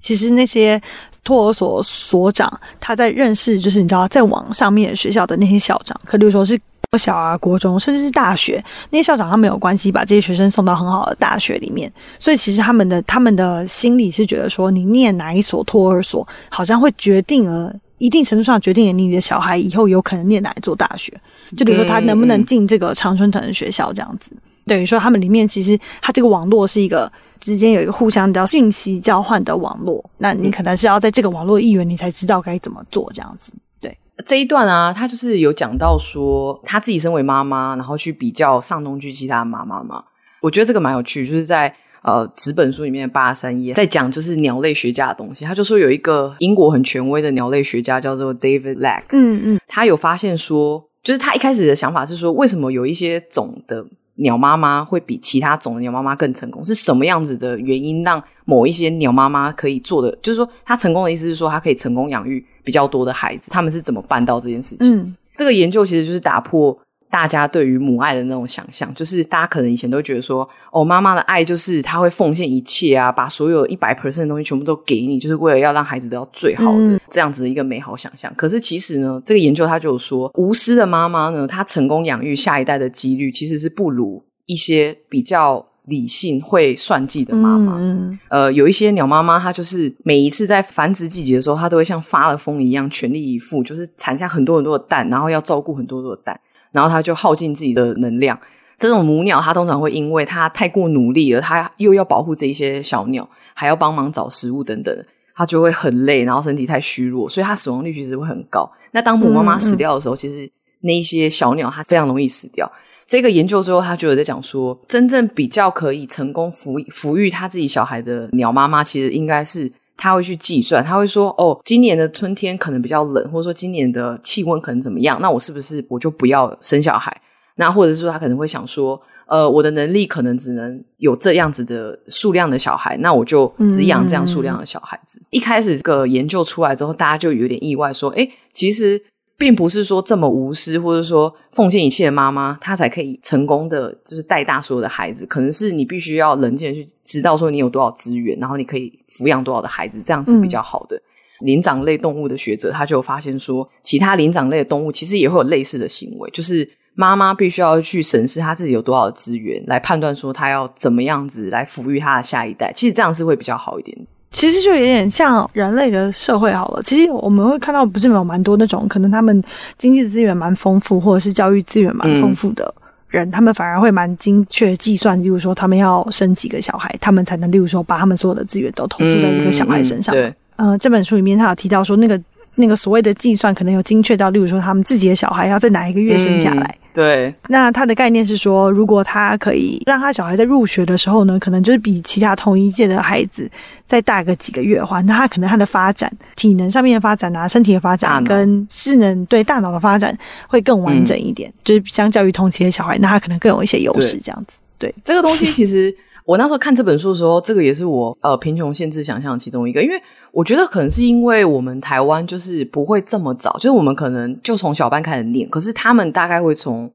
[0.00, 0.80] 其实那些
[1.24, 6.58] 托儿所所长，他在认识，就是你知道，在网上面学校的那些校长，可比如说是
[6.90, 11.92] 国小啊、国中，甚至是大学，那些校长他没有关系，把这些学生送到很好的大学里面。
[12.18, 21.12] 所以其实他们的他们的心理是觉得说，你念哪一所托儿所，好像会决定了一定程度上决定了你的小孩以后有可能念哪一座大学。
[21.56, 24.30] 就比如说他能不能进这个常春藤的学校这样子。
[24.64, 27.10] 等于说他们里面其实他这个网络是一个。
[27.40, 33.52] 之间有一个互相的信息交换的网络，那你可能是要在这个网络一员，你才知道该怎么做这样子。
[33.80, 33.96] 对，
[34.26, 40.04] 这一段啊，他就是有讲到说，他自己身为妈妈，然后去比较上东区其他妈妈嘛。
[40.40, 45.44] 我觉得这个蛮有趣，就是在呃纸本书里面的八十三页，在讲就是鸟类学家的东西。
[45.44, 53.86] 他就说有一个英国很权威的鸟类学家叫做 David Lack，嗯嗯，他有发现说，就是他一开始的想法是说，为什么有一些种的。
[54.18, 60.16] 鸟妈妈会比其他种的鸟妈妈更成功，是什么样子的原因让某一些鸟妈妈可以做的？
[60.22, 63.50] 就是说，它成功的意思是说，它可以成功养育比较多的孩子。
[63.50, 64.94] 他们是怎么办到这件事情？
[64.94, 66.76] 嗯，这个研究其实就是打破
[67.10, 78.32] 大家对于母爱的那种想象，就是大家可能以前都觉得说，哦，妈妈的爱就是她会奉献一切啊，把所有一百 percent 的东西全部都给你，就是为了要让孩子得到最好的、嗯、这样子的一个美好想象。
[78.36, 87.76] 可是其实呢，这个研究它就有说，无私的妈妈呢，她成功养育下一代的几率其实是不如一些比较理性会算计的妈妈。
[87.78, 96.38] 嗯，呃，有一些鸟妈妈，她就是每一次在繁殖季节的时候，她都会像发了疯一样全力以赴，就是产下很多很多的蛋，然后要照顾很多很多的蛋。
[96.72, 98.38] 然后他就耗尽自己的能量。
[98.78, 104.96] 这种母鸟，它通常会因为它太过努力了，它又要保护这一些小鸟，还要帮忙找食物等等，
[105.34, 108.70] 它就会很累，然后身体太虚弱，所以它死亡率其实会很高。
[108.92, 110.50] 那当母妈妈死掉的时候，嗯嗯、其实
[110.80, 112.70] 那一些小鸟它非常容易死掉。
[113.06, 119.70] 这个研究最后，他就有在讲说，真正比较可以成功抚抚育他自己小孩的鸟妈妈，其实应该是。
[119.98, 125.18] 他会去计算，他会说：“哦，今年的春天可能比较冷，或者说今年的气温可能怎么样？
[125.20, 127.14] 那我是不是我就不要生小孩？
[127.56, 135.18] 那或者是说他可能会想说，呃，我的能力可能只能有这样子的数量的小孩，那我就只养这样数量的小孩子。
[135.20, 139.02] 嗯”一开始这个研究出来之后，大家就有点意外，说：“诶，其实。”
[139.38, 145.24] 并不是说这么无私，或者说奉献一切的妈妈，她才可以成功的，就是带大所有的孩子。
[145.24, 150.96] 可能是你必须要冷静的去知道说你有多少资源，然后你可以抚养多少的孩子，这样子比较好的。
[150.96, 162.72] 嗯、灵长类动物的学者他就发现说，其他灵长类的动物其实也会有类似的行为，就是妈妈必须要去审视她自己有多少资源，来判断说她要怎么样子来抚育她的下一代。
[162.74, 163.96] 其实这样是会比较好一点。
[164.32, 166.82] 其实就有点像人类的社会好了。
[166.82, 169.42] 其实我们会看到，不是有蛮多那种可能他们
[169.76, 172.72] 经济资源蛮丰富，或者是教育资源蛮丰富的
[173.08, 180.14] 人，嗯、他们反而会蛮精确计算，例如说他们要生几个小孩，他们才能例如说把他们所有的资源都投注在一个小孩身上。
[180.14, 182.20] 嗯嗯、对，呃，这本书里面他有提到说那个。
[182.60, 186.76] 那个所谓的计算可能有精确到，例如说他们自己的小孩要在哪一个月生下来。
[186.82, 193.48] 嗯、对，那他的概念是说，如果他可以让他小孩在入学的时候呢，可能就是比其他同一届的孩子
[193.86, 200.12] 再大个几个月的话，那他可能他的发展、体能上面的发展啊，身体的发展跟智能对大脑的发展
[200.48, 204.16] 会更完整一点，就是相较于同期的小孩，那他可能更有一些优势。
[204.16, 205.94] 这样子，对这个东西其实。
[206.28, 209.94] 我那时候看这本书的时候，这个也是我呃贫穷限制想象其中一个，因为
[210.30, 216.92] 我觉得可能是因为我们台湾就是不会这么早，就是我们可能就从小班开始念，可是他们大概会从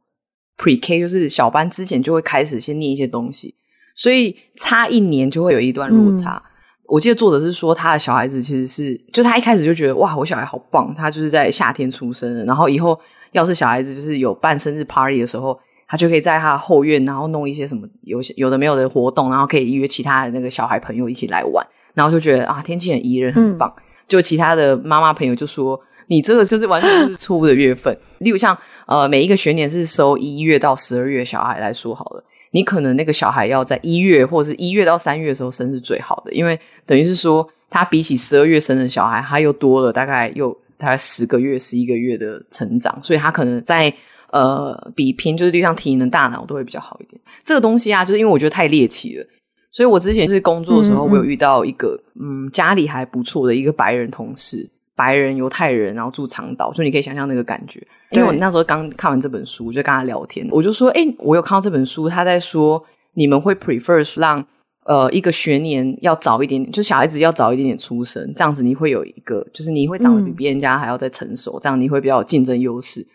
[0.60, 3.56] Pre-K 就是小班之前就会开始先念一些东西，
[3.96, 6.34] 所以差一年就会有一段落差。
[6.36, 6.44] 嗯、
[6.90, 13.00] 我记得作者是说他的小孩子其实是，就他一开始就觉得哇，我小孩好棒，他就是在夏天出生的，然后以后
[13.32, 15.60] 要是小孩子就是有办生日 party 的时候。
[15.94, 23.72] 他就可以在他的后院，然后弄一些什么有有的没有的活动，然后可以约其他的那个小孩朋友一起来玩，然后就觉得啊，天气很宜人，很棒。
[23.78, 25.80] 嗯、就其他的妈妈朋友就说
[26.10, 43.94] ：“你这个就是完全是错误的月份。”例如像呃，每一个学年是收一月到十二月小孩来说好了，你可能那个小孩要在一月或者是一月到三月的时候生是最好的，因为等于是说他比起十二月生的小孩，他又多了大概又大概十个月、十一个月的成长，所以他可能在。
[44.34, 47.22] 呃，比拼就是就像体能、大脑都会比较好一点。
[47.46, 49.26] 这个东西啊，就是因为我觉得太猎奇了，
[49.72, 57.80] 所以我之前就是工作的时候，我有遇到一个嗯，嗯，家里还不错的一个白人同事，白人犹太人，然后住长岛，就你可以想象那个感觉。
[58.10, 64.44] 因为我那时候刚看完这本书，我就跟他聊天，我就说，哎、欸，我有看到这本书，他在说你们会 prefer 让
[64.86, 73.06] 呃一个学年要早一点点，就小孩子要早一点点出生，这样子你会有一个，就是你会长得比别人家还要再成熟，嗯、这样你会比较有竞争优势。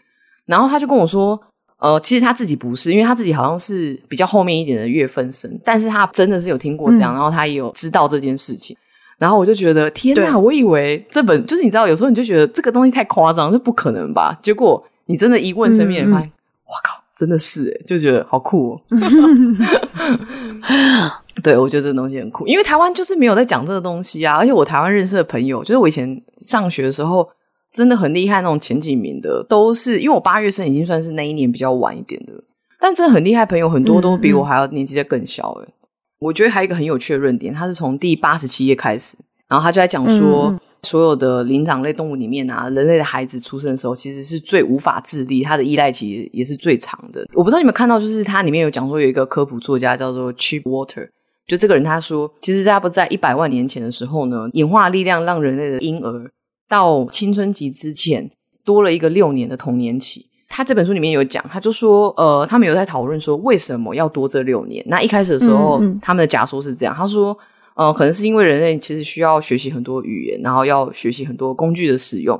[0.48, 1.38] 然后他就跟我说，
[1.78, 8.76] 呃，其实他自己不是，因为他自己好像是比较后面一点的月份生，但是他真的是有听过这样，嗯、然后他也有知道这件事情。
[9.18, 10.38] 然后我就觉得，天哪！
[10.38, 14.36] 我以为这本就是你知道，有时候你就觉得这个东西太夸张，这不可能吧？
[14.40, 18.80] 结果你真的一问身边人，发现，哇靠，真的是诶，就觉得好酷哦。
[21.42, 24.36] 对，我觉得这个东西很酷，因为台湾就是没有在讲这个东西啊。
[24.36, 27.28] 而且我台湾认识的朋友，就是我以前上学的时候。
[27.78, 32.32] 真的很厉害，那种前几名的都是，因为我八月生已经算是那一年比较晚一点的，
[32.80, 35.74] 但真的很厉害，朋友很多都比我还要年纪再更小诶、欸、嗯嗯
[36.18, 39.16] 我觉得还有一个很有趣的论点，他是从第八十七页开始，
[39.48, 47.24] 然后他就在讲说，所有的灵长类动物里面啊，人类的孩子出生的时候，其实是最无法自立，他的依赖期也是最长的。
[47.34, 51.08] 我不知道你们看到，就是他里面有讲说，有一个科普作家叫做 Cheap Walter，
[51.46, 56.30] 就这个人他说，其实在不在一百万年前的时候呢，演化力量让人类的婴儿。
[56.68, 58.30] 到青春期之前
[58.64, 64.84] 多了一个六年的童年期，他这本书里面有讲，他就说，呃，他们有在讨论说为什么要多这六年。
[64.86, 67.36] 那一开始的时候，嗯嗯他们的假说是这样，他说，
[67.74, 72.38] 呃，可能是因为人类其实需要学习很多语言，然后要学习很多工具的使用，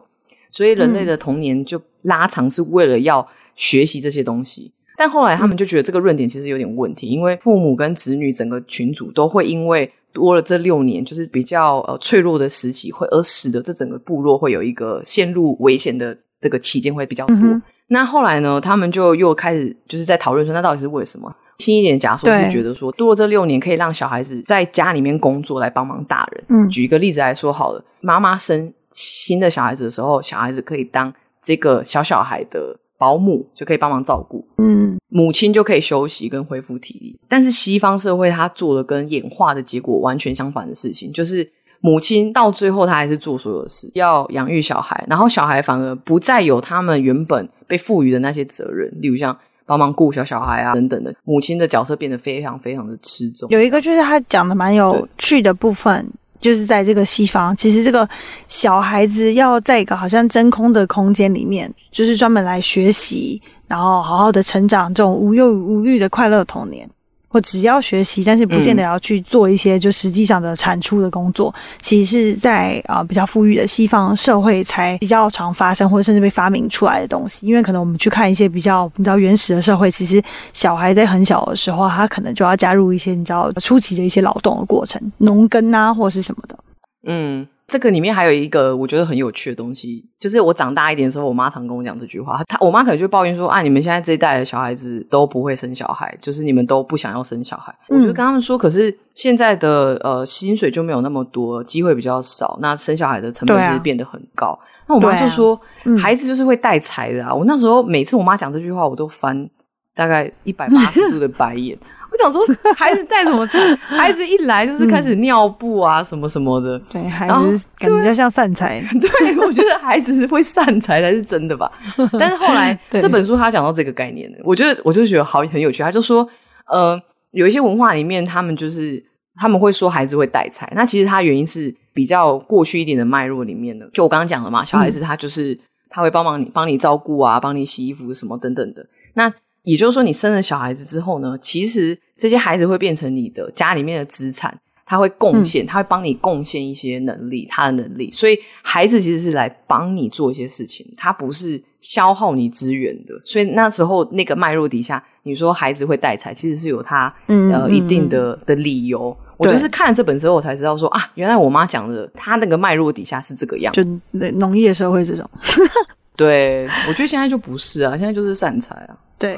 [0.51, 4.73] 所以人类的童年就拉长，是为了要学习这些东西。
[4.99, 9.91] 但后来他们就觉得这个论点其实有点问题，因为父母跟子女整个群组都会因为。
[10.11, 17.37] 多了这六年，就是比较呃脆弱的时期，会而使得这整个部落会有一个陷入危险的这个期间会比较多。
[17.37, 21.33] 嗯、那后来呢，他们就又开始就是在讨论说，那到底是为什么？
[21.59, 26.45] 新一点的假说是觉得说，多了这六年可以让小孩子在家里面工作来帮忙大人。
[26.49, 32.77] 嗯，举一个例子来说好了，妈妈生新的小孩子的时候，小孩子可以当这个小小孩的。
[32.99, 37.19] 保姆就可以帮忙照顾，嗯，母亲就可以休息跟恢复体力。
[37.29, 41.49] 但是西方社会他做的跟演化的结果完全相反的事情，就是
[41.81, 53.49] 母亲到最后她还是做所有的事，要养育小孩，然后小孩反而不再有他们原本被赋予的那些责任，例如像帮忙顾小小孩啊等等的，母亲的角色变得非常非常的吃重。
[53.51, 56.05] 有一个就是他讲的蛮有趣的部分。
[56.41, 58.09] 就是在这个西方，其实这个
[58.47, 66.89] 小孩子要在一个好像真空的空间里面，就是专门来学习，然后好好的成长，这种无忧无虑的快乐童年。
[67.29, 71.55] 或只要学习，但是不见得要去做一些就实际上的产出的工作。
[71.55, 77.47] 嗯、其实是在啊、呃、比较富裕的西方社会才比较常发生，或者甚至被发明出来的东西。
[77.47, 80.23] 因为可能我们去看一些比较比较原始的社会，其实
[80.53, 86.59] 小孩在很小的时候，他可能就要加入一些你知道初期的一些劳动的过程，农耕啊或是什么的。
[87.07, 92.43] 嗯，这个里面还有一个我觉得很有趣的东西，就是我长大一点的时候，我妈常跟我讲这句话。
[92.49, 97.71] 她我妈可能就抱怨说：“啊，你们现在这一代的小孩子都不会生小孩，就是你们都不想要生小孩。
[97.91, 104.47] 嗯”我就跟他们说：“可是现在的呃薪水就没有那么多，机会比较少，那生小孩的成本其实变得很高。
[104.47, 104.59] 啊”
[104.89, 109.47] 那我妈就说：“啊嗯、孩子就是会带财的啊！”我那时候每次我妈讲这句话，我都翻
[109.95, 111.79] 大概一百八十度的白眼。
[112.11, 112.43] 我想说，
[112.77, 113.59] 孩子带什么财？
[113.85, 116.79] 孩子一来就是开始尿布啊，什么什么的。
[116.91, 118.81] 对，孩子感觉像散财。
[119.01, 121.71] 对，我觉得孩子会散财才是真的吧。
[122.19, 125.83] 但是后来 这本书他讲到这个概念的，我觉得我就觉得好很有趣。
[125.83, 126.27] 他就说，
[126.67, 127.01] 呃，
[127.33, 129.03] 有一些文化里面，他们就是
[129.37, 130.71] 他们会说孩子会带财。
[130.75, 133.89] 那其实他原因是比较过去一点的脉络里面的。
[133.93, 135.59] 就我刚刚讲了嘛，小孩子他就是、嗯、
[135.91, 138.87] 他会帮忙你，帮你照顾啊，帮你洗衣服什么等等的。
[139.15, 139.31] 那
[139.69, 148.11] 也就是说，你生了小孩子之后呢，其实这些孩子会变成你的家里面的资产，他会贡献，他会帮你贡献一些能力，他的能力。
[148.11, 153.13] 所以孩子其实是来帮你做一些事情，他不是消耗你资源的。
[153.27, 159.15] 所以那时候那个脉络底下，你说孩子会带财，其实是有他呃一定的的理由。
[159.37, 165.29] 我就是看了这本之后，我才知道说啊，原来我妈讲的，她那个脉络底下是这个样，就农业社会这种。
[166.17, 168.97] 对，我觉得现在就不是啊，现在就是散财啊。
[169.21, 169.37] 对，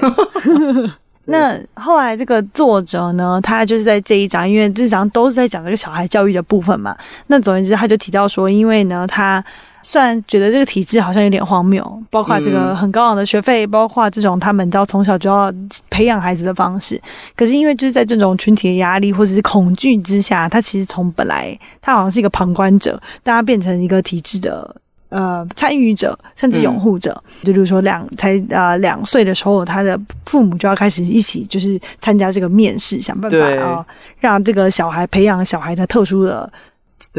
[1.27, 6.97] 那后来这个作者呢，他就是在这一章，因为这章都是在讲这个小孩教育的部分嘛。
[7.29, 9.43] 那总而言之，他就提到说，因为呢，他
[9.83, 15.53] 虽然觉得这个体制好像有点荒谬，包括这个很高昂的学费，包括这种他们要从小就要
[15.89, 17.01] 培养孩子的方式，
[17.35, 24.77] 可是因为就是在这种群体的压力或者是恐惧之下，他其实从本来他好像是一个旁观者，但他变成一个体制的。
[25.11, 33.87] 呃，参与者甚至拥护者，嗯、就比如说两才呃两岁的时候，他的父母就要开始一起就是参加这个面试，想办法啊、呃，
[34.21, 36.49] 让这个小孩培养小孩的特殊的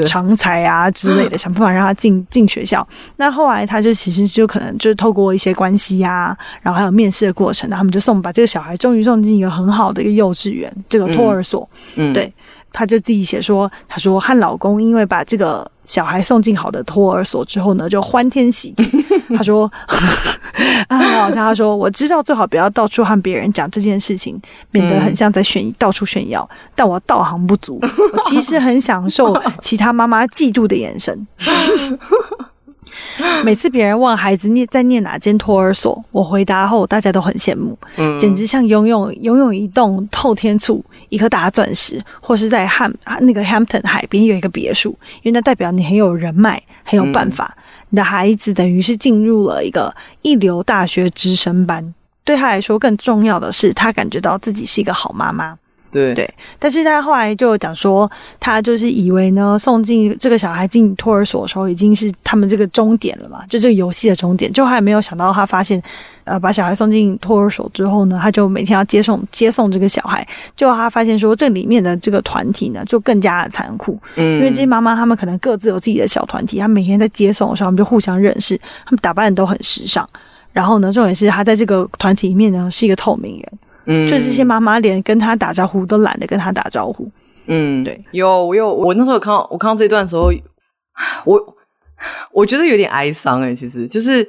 [0.07, 2.87] 长才啊之类的， 想办法让他进进学校。
[3.17, 12.31] 那后来他就其实就可能就是透过一些关系啊，然后还有面试的过程，然后他们就送把这个小孩终于送进一个很好的一个幼稚园，这个托儿所，嗯，对。
[12.73, 18.81] 他就自己写说，他说和老公因为把这个小孩送进好的托儿所之后呢，就欢天喜地。
[19.35, 19.69] 他说，
[20.87, 26.49] 啊，好像他说，我知道最好不要到处和别人讲这件事情，免得很像在炫、嗯、到处炫耀。
[26.73, 31.27] 但我道行不足，我其实很享受 其他妈妈嫉妒的眼神。
[33.43, 47.55] 每次别人问孩子念在念哪间托儿所，我回答后，大家都很羡慕，嗯、简直像拥有拥有一栋透天厝、一颗大钻石，或是在汉那个 Hampton 海边有一个别墅，因为那代表你很有人脉，很有办法。
[47.57, 55.57] 嗯、你的孩子等于是进入了一个一流大学直升班，对他来说，更重要的是，他感觉到自己是一个好妈妈。
[55.91, 64.51] 对对，但是他后来就讲说，他就是以为呢，送进这个小孩进托儿所的时候，已经是他们这个终点了嘛，就这个游戏的终点。
[64.51, 65.81] 就还没有想到，他发现，
[66.23, 70.25] 呃，把小孩送进托儿所之后呢，他就每天要接送接送这个小孩。
[70.55, 73.99] 就他发现说，这里面的这个团体呢，就更加的残酷。
[74.15, 80.07] 嗯，因为这些妈妈她们可能各自有自己的小团体，她每天在接送的时候，他们就互相认识，他们打扮的都很时尚。
[80.53, 83.51] 然后呢，重点是他在这个团体里面呢，是一个透明人。
[83.91, 87.05] 嗯，就这些妈妈连跟他打招呼都懒得跟他打招呼。
[87.47, 90.31] 嗯，对，有我有我那时候有看到我看到这一段的时候，
[91.25, 91.55] 我
[92.31, 94.23] 我觉得有点哀伤哎、欸、其实就是，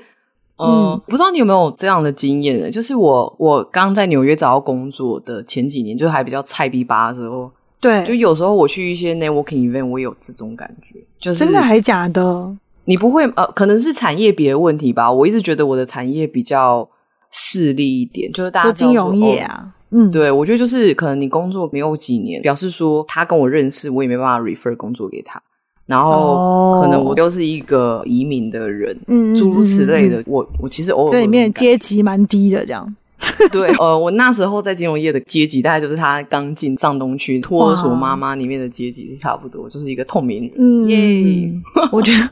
[0.57, 2.71] 呃、嗯，不知道你有没有这样的经验呢？
[2.71, 7.49] 就是我我刚在纽约找到工作的前几年，就还比较菜逼吧的时候，
[7.81, 12.57] 对，就有时候我去一些 networking event，我有这种感觉，就是真的还假的？
[12.87, 15.13] 你不会呃，可能是产业别的问题吧？
[15.13, 16.89] 我一直觉得我的产业比较。
[17.33, 25.43] 势利一点，就是大家说金融业啊，哦、嗯，对，我觉得就是可能你工作没有几年，表示说他跟我认识，我也没办法 refer 工作给他，
[25.87, 32.95] 然后可能我又是一个移民的人，嗯，诸如此类的，我我其实偶尔这里面阶级蛮低的，这样。
[33.53, 40.53] 对，呃，我那时候在金融业的阶级，大概就是他刚进上东区托儿所妈妈里面的阶级是差不多，就是一个透明人。
[40.59, 41.53] 嗯，耶
[41.91, 42.29] 我觉得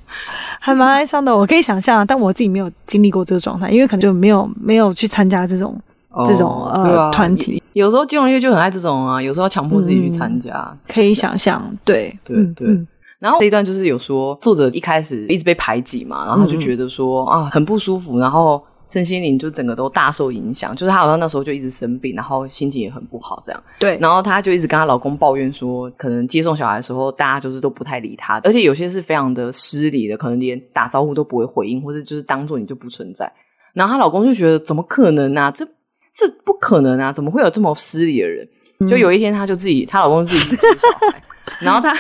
[0.58, 1.36] 还蛮哀伤的。
[1.36, 5.78] 我可以想象，但我自己没有经历过这个状态，因为可能就没有没有去参加这种、
[6.10, 7.62] 哦、这种呃团、啊、体。
[7.72, 10.78] 有时候金融业就很爱这种啊，有时候强迫自己去参加、嗯。
[10.88, 12.68] 可以想象，对对对。
[12.68, 12.86] 嗯、
[13.18, 18.62] 然后这一段就是有说，作者一开始一直被排挤嘛，然后他就觉得说、嗯、啊很不舒服，然后。
[18.90, 23.62] 身心灵就整个都大受影响，就是她好像那时候就一直生病，然后心情也很不好，这样。
[23.78, 23.96] 对。
[24.00, 33.32] 然后她就一直跟她老公抱怨说，可能接送小孩的时候，大家就是都不太理她，而且有些是非常的失礼的，可能连打招呼都不会回应，或者就是当做你就不存在。
[33.72, 35.52] 然后她老公就觉得怎么可能啊？
[35.52, 35.64] 这
[36.12, 37.12] 这不可能啊？
[37.12, 38.48] 怎么会有这么失礼的人？
[38.80, 41.22] 嗯、就有一天，她就自己，她老公自己去接小孩，
[41.62, 41.96] 然后她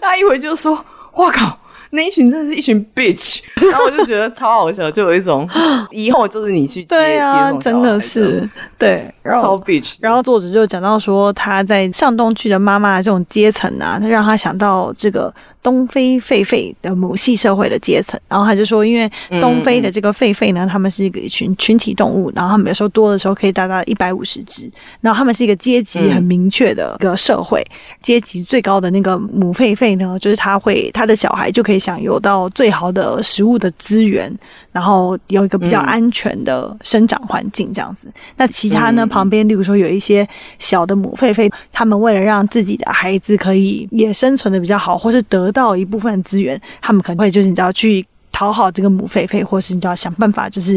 [0.00, 0.84] 她一回就说
[1.14, 1.56] ：“哇靠！”
[1.90, 5.48] 那一群真的是一群 bitch， 然后我就觉得超好笑，就有一种
[5.90, 9.96] 以后就是你去接对啊，真的是对，然后超 bitch。
[10.00, 15.32] 然后作者就讲到说，他在上东区的妈妈这种阶层啊，他让他想到这个。
[15.62, 27.64] 东非狒狒的母系社会的阶层，然后他就说，因为东非的这个狒狒呢，他们是一个群群体动物，然后他们有时候多的时候可以达到一百五十只，然后他们是一个阶级很明确的一个社会，
[28.02, 34.30] 阶级最高的那个母狒狒呢，就是他会他的小孩就可以享有到最好的食物的资源。
[34.72, 38.06] 然后有一个比较安全的生长环境，这样子。
[38.06, 39.04] 嗯、那其他呢？
[39.04, 40.24] 旁边，例如说有一些
[40.60, 48.06] 小的母狒狒，他们为了让自己的孩子可以也生存的比较好，或是得到一部分资源，他们可能会就是你知道去。
[48.32, 50.74] 讨好这个母狒狒，或是你就要想办法，就是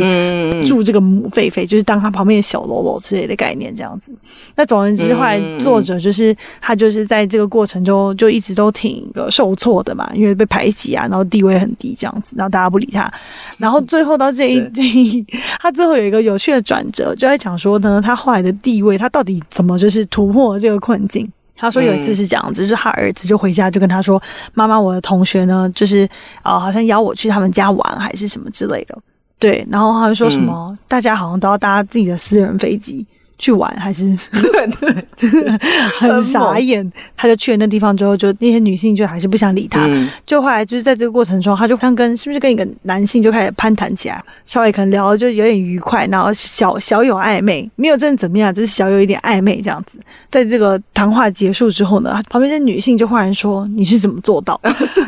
[0.66, 4.12] 住这个母狒狒，就是当他旁边的小喽啰之类的概念，这样子。
[4.56, 13.10] 那总而言之，后来作者就是他就是在这个过程中就一直都挺受挫的嘛，因为被排挤啊，然后地位很低这样子，然后大家不理他。
[13.58, 15.26] 然后最后到这一这一，
[15.62, 21.32] 他最后有一个有趣的转折，就在讲说呢，他后来的地位，他到底怎么就是突破这个困境。
[21.56, 24.22] 他说有一次是这样子，就是他儿子就回家就跟他说
[24.54, 26.08] ：“妈妈，我的同学呢，就是
[26.44, 28.98] 呃，好像邀我去他们家玩，还是什么之类的。”
[29.40, 33.06] 对，然后他就说什么，大家好像都要搭自己的私人飞机。
[33.44, 34.68] 去玩还是对
[35.20, 35.58] 对，
[36.00, 36.90] 很傻眼。
[37.18, 39.86] 他就去了那地方之后，就那些女性就还是不想理他。
[39.86, 50.00] 嗯、就后来就是在这个过程中，他就看跟是不是跟一个男性就开始攀谈起来，稍微可能聊的就有点愉快，然后小小有暧昧，没有真的怎么样，就是小有一点暧昧这样子。
[50.32, 54.58] 在这个谈话结束之后呢，旁边的女性就忽然说：“你是怎么做到？”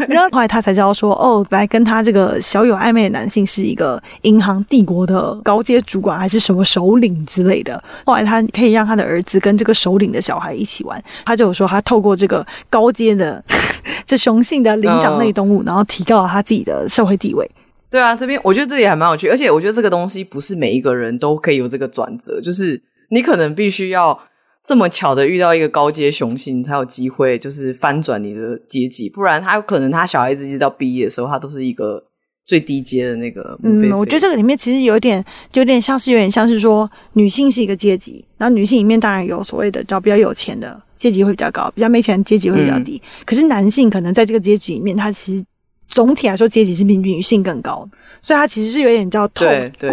[0.10, 8.25] 然后后来他才知道说：“哦，来跟他这个小有暧昧的男性是一个银行帝国的高阶主管，还是什么首领之类的。”后来。
[8.26, 11.02] 他可以让他的儿子跟这个首领的小孩一起玩。
[11.26, 13.44] 他就有说，他透过这个高阶的
[14.06, 17.50] 这雄性的灵长类动物，然后提高了他自己的社会地位。
[17.90, 24.20] 对啊，这边我觉得这里还蛮有趣，而且我觉得这个东西不是每一个人都可以有这个转折，就是你可能必须要
[24.66, 32.04] 这么巧的遇到一个高阶雄性，才有机会就是翻转你的阶级，不然他有可能他小孩子一直到毕业的时候，他都是一个。
[32.46, 35.24] 最低阶的那个嗯，我觉得这个里面其实有点，
[35.54, 43.02] 有点像是有点像是说，女性是一个阶级，然后女性里面当然有所谓的叫比较有钱的阶级会比较高，比较没钱的阶级会比较低。
[43.04, 45.44] 嗯、可是男性可能在这个阶级里面，他其实
[45.88, 47.88] 总体来说阶级是比女性更高，
[48.22, 49.46] 所以他其实是有点叫透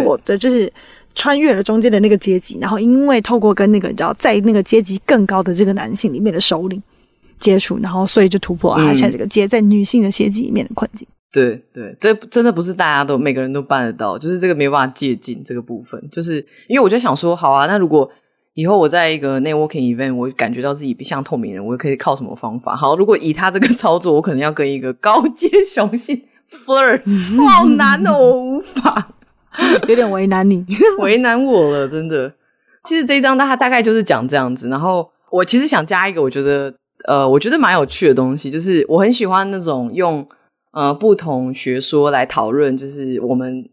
[0.03, 0.71] 过的，就是
[1.15, 6.79] 穿越了中间的那个阶级，然后因为透过跟那个叫在那个阶级更高的这个男性里面的首领
[7.39, 11.07] 接触，然后所以就突破了他现在这个阶在女性的阶级里面的困境。
[11.33, 15.99] 对对，这真的不是大家都每个人都办得到，就是这个没办法借鉴这个部分。
[16.11, 16.35] 就是
[16.67, 18.07] 因为我就想说，好啊，那如果
[18.53, 22.75] 以后我在一个 networking event，我感觉到自己不像透明人，我可以靠什么方法？
[22.75, 26.21] 好，如果以他这个 操作，我可能要跟一个高阶雄性
[26.51, 27.01] flirt，
[27.49, 29.09] 好难哦，我无法，
[29.89, 30.63] 有点为难你，
[30.99, 32.31] 为难我了，真的。
[32.83, 36.71] 其实这一章他大概就是讲这样子，然后我其实想加一个，我觉得
[37.07, 40.23] 呃，我觉得蛮有趣的东西，就是我很喜欢那种用。
[40.73, 43.63] 呃，不同学说来讨论，就是我们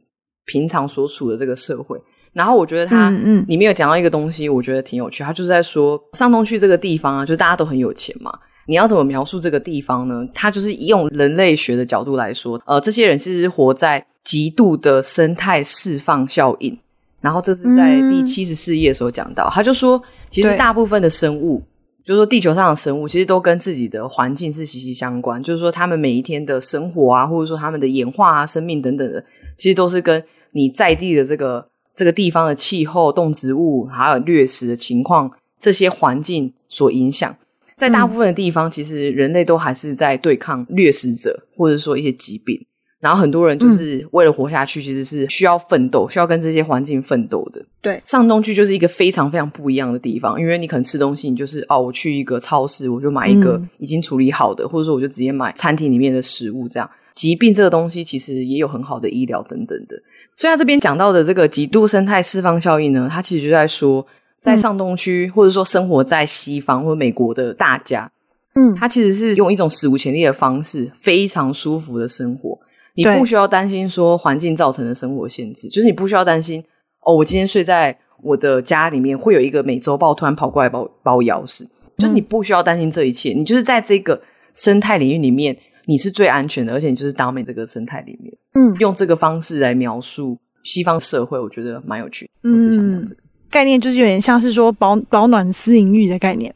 [0.45, 2.01] 平常所处的这个社会。
[2.33, 5.25] 然后我觉得他，嗯嗯，里面有讲到一个东西，我觉得挺有趣。
[5.25, 8.33] 他就是在说，上东区这个地方啊，就大家都很有钱嘛。
[8.67, 10.25] 你要怎么描述这个地方呢？
[10.33, 16.79] 他就是用人类学的角度来说，呃，这些人其实是活在极度的生态释放效应。
[17.21, 21.63] 然后这是在第七十四页所讲到，他就说，其实大部分的生物。
[22.05, 25.43] 就是说，地球上的生物其实都跟自己的环境是息息相关。
[25.43, 29.25] 就是说，他们每一天的生活啊，或者说他们的演化啊、生命等等的，
[29.57, 30.23] 其实都是跟
[30.53, 37.37] 你在地的这个这个地方的气候、动植物还有掠食的情况这些环境所影响。
[37.77, 42.67] 在大部分的地方，其实人类都还是在对抗掠食者，或者说一些疾病。
[43.01, 47.65] 然后很多人就是为了活下去，其实是需要奋斗，需要跟这些环境奋斗的。
[47.81, 56.69] 对，上东区就是一个非常非常不一样的地方，因为你可能吃东西，你就是哦，我去一个超市，我就买一个已经处理好的，嗯、或者说我就直接买餐厅里面的食物。
[56.69, 59.97] 这样，疾病这个东西其实也有很好的医疗等等的。
[60.37, 64.07] 所以他这边讲到的这个极度生态释放效应呢，他其实就在说，
[64.43, 68.13] 在上东区、嗯、或者说生活在西方或美国的大家，
[68.55, 72.59] 嗯，他其实是用一种史无前例的方式，非常舒服的生活。
[73.03, 76.63] 你不需要担心说环境造成的生活限制，就是你不需要担心
[77.05, 84.21] 哦，我今天睡在我的家里面会有一个美洲豹突然跑过来把我把我咬死，就是你不需要担心这一切，你就是在这个
[84.55, 88.33] 生态领域里面你是最安全的，而且你就是 dominate 这个生态里面。
[88.55, 92.29] 嗯，用这个方式来描述西方社会，我觉得蛮有趣。
[92.43, 96.55] 我只想讲这个、嗯、概念，就是有点像是说保保暖私隐欲的概念。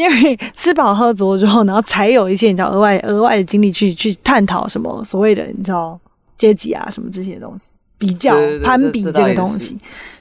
[0.02, 5.98] 因为吃饱喝足之后，然后才有一些你知道额外额外的精力去去探讨什么所谓的你知道
[6.38, 9.76] 阶级啊什么这些东西，比较攀比这个东西，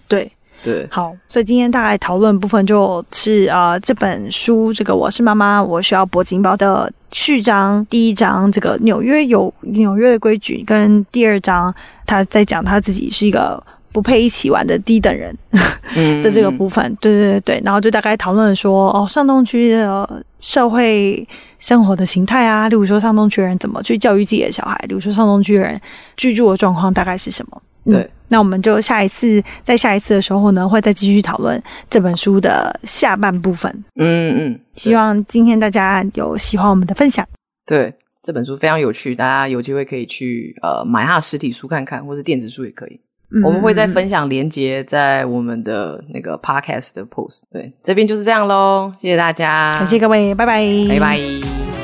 [0.07, 0.29] 对。
[0.61, 11.73] 对，好，所以今天大概讨论部分就是啊、呃，这本书这个我是妈妈，我需要铂金包的序章，第一章这个纽约有纽约的规矩，跟第二章
[12.05, 15.35] 他在讲他自己是一个不配一起玩的低等人
[16.23, 21.27] 的这个部分，嗯、对对对对，然后就大概讨论说哦，上东区的社会
[21.57, 25.79] 生活的形态啊，例如说上东区的人怎么去教育自己的小孩，例如说上东区的人
[26.15, 27.61] 居住的状况大概是什么。
[27.85, 33.71] 对、嗯，那我们就下一次，在下一次的时候呢，会再继续讨论这本书的下半部分。
[33.95, 37.25] 嗯嗯，希望今天大家有喜欢我们的分享。
[37.65, 42.99] 对，这本书非常有趣，大家有机会可以去呃买它的实体书看看，或是电子书也可以。
[43.31, 47.43] 嗯、我们会再分享连接在我们的那个 podcast 的 post。
[47.51, 51.78] 对，这边就是这样喽，谢谢大家，感谢各位，拜拜，拜拜。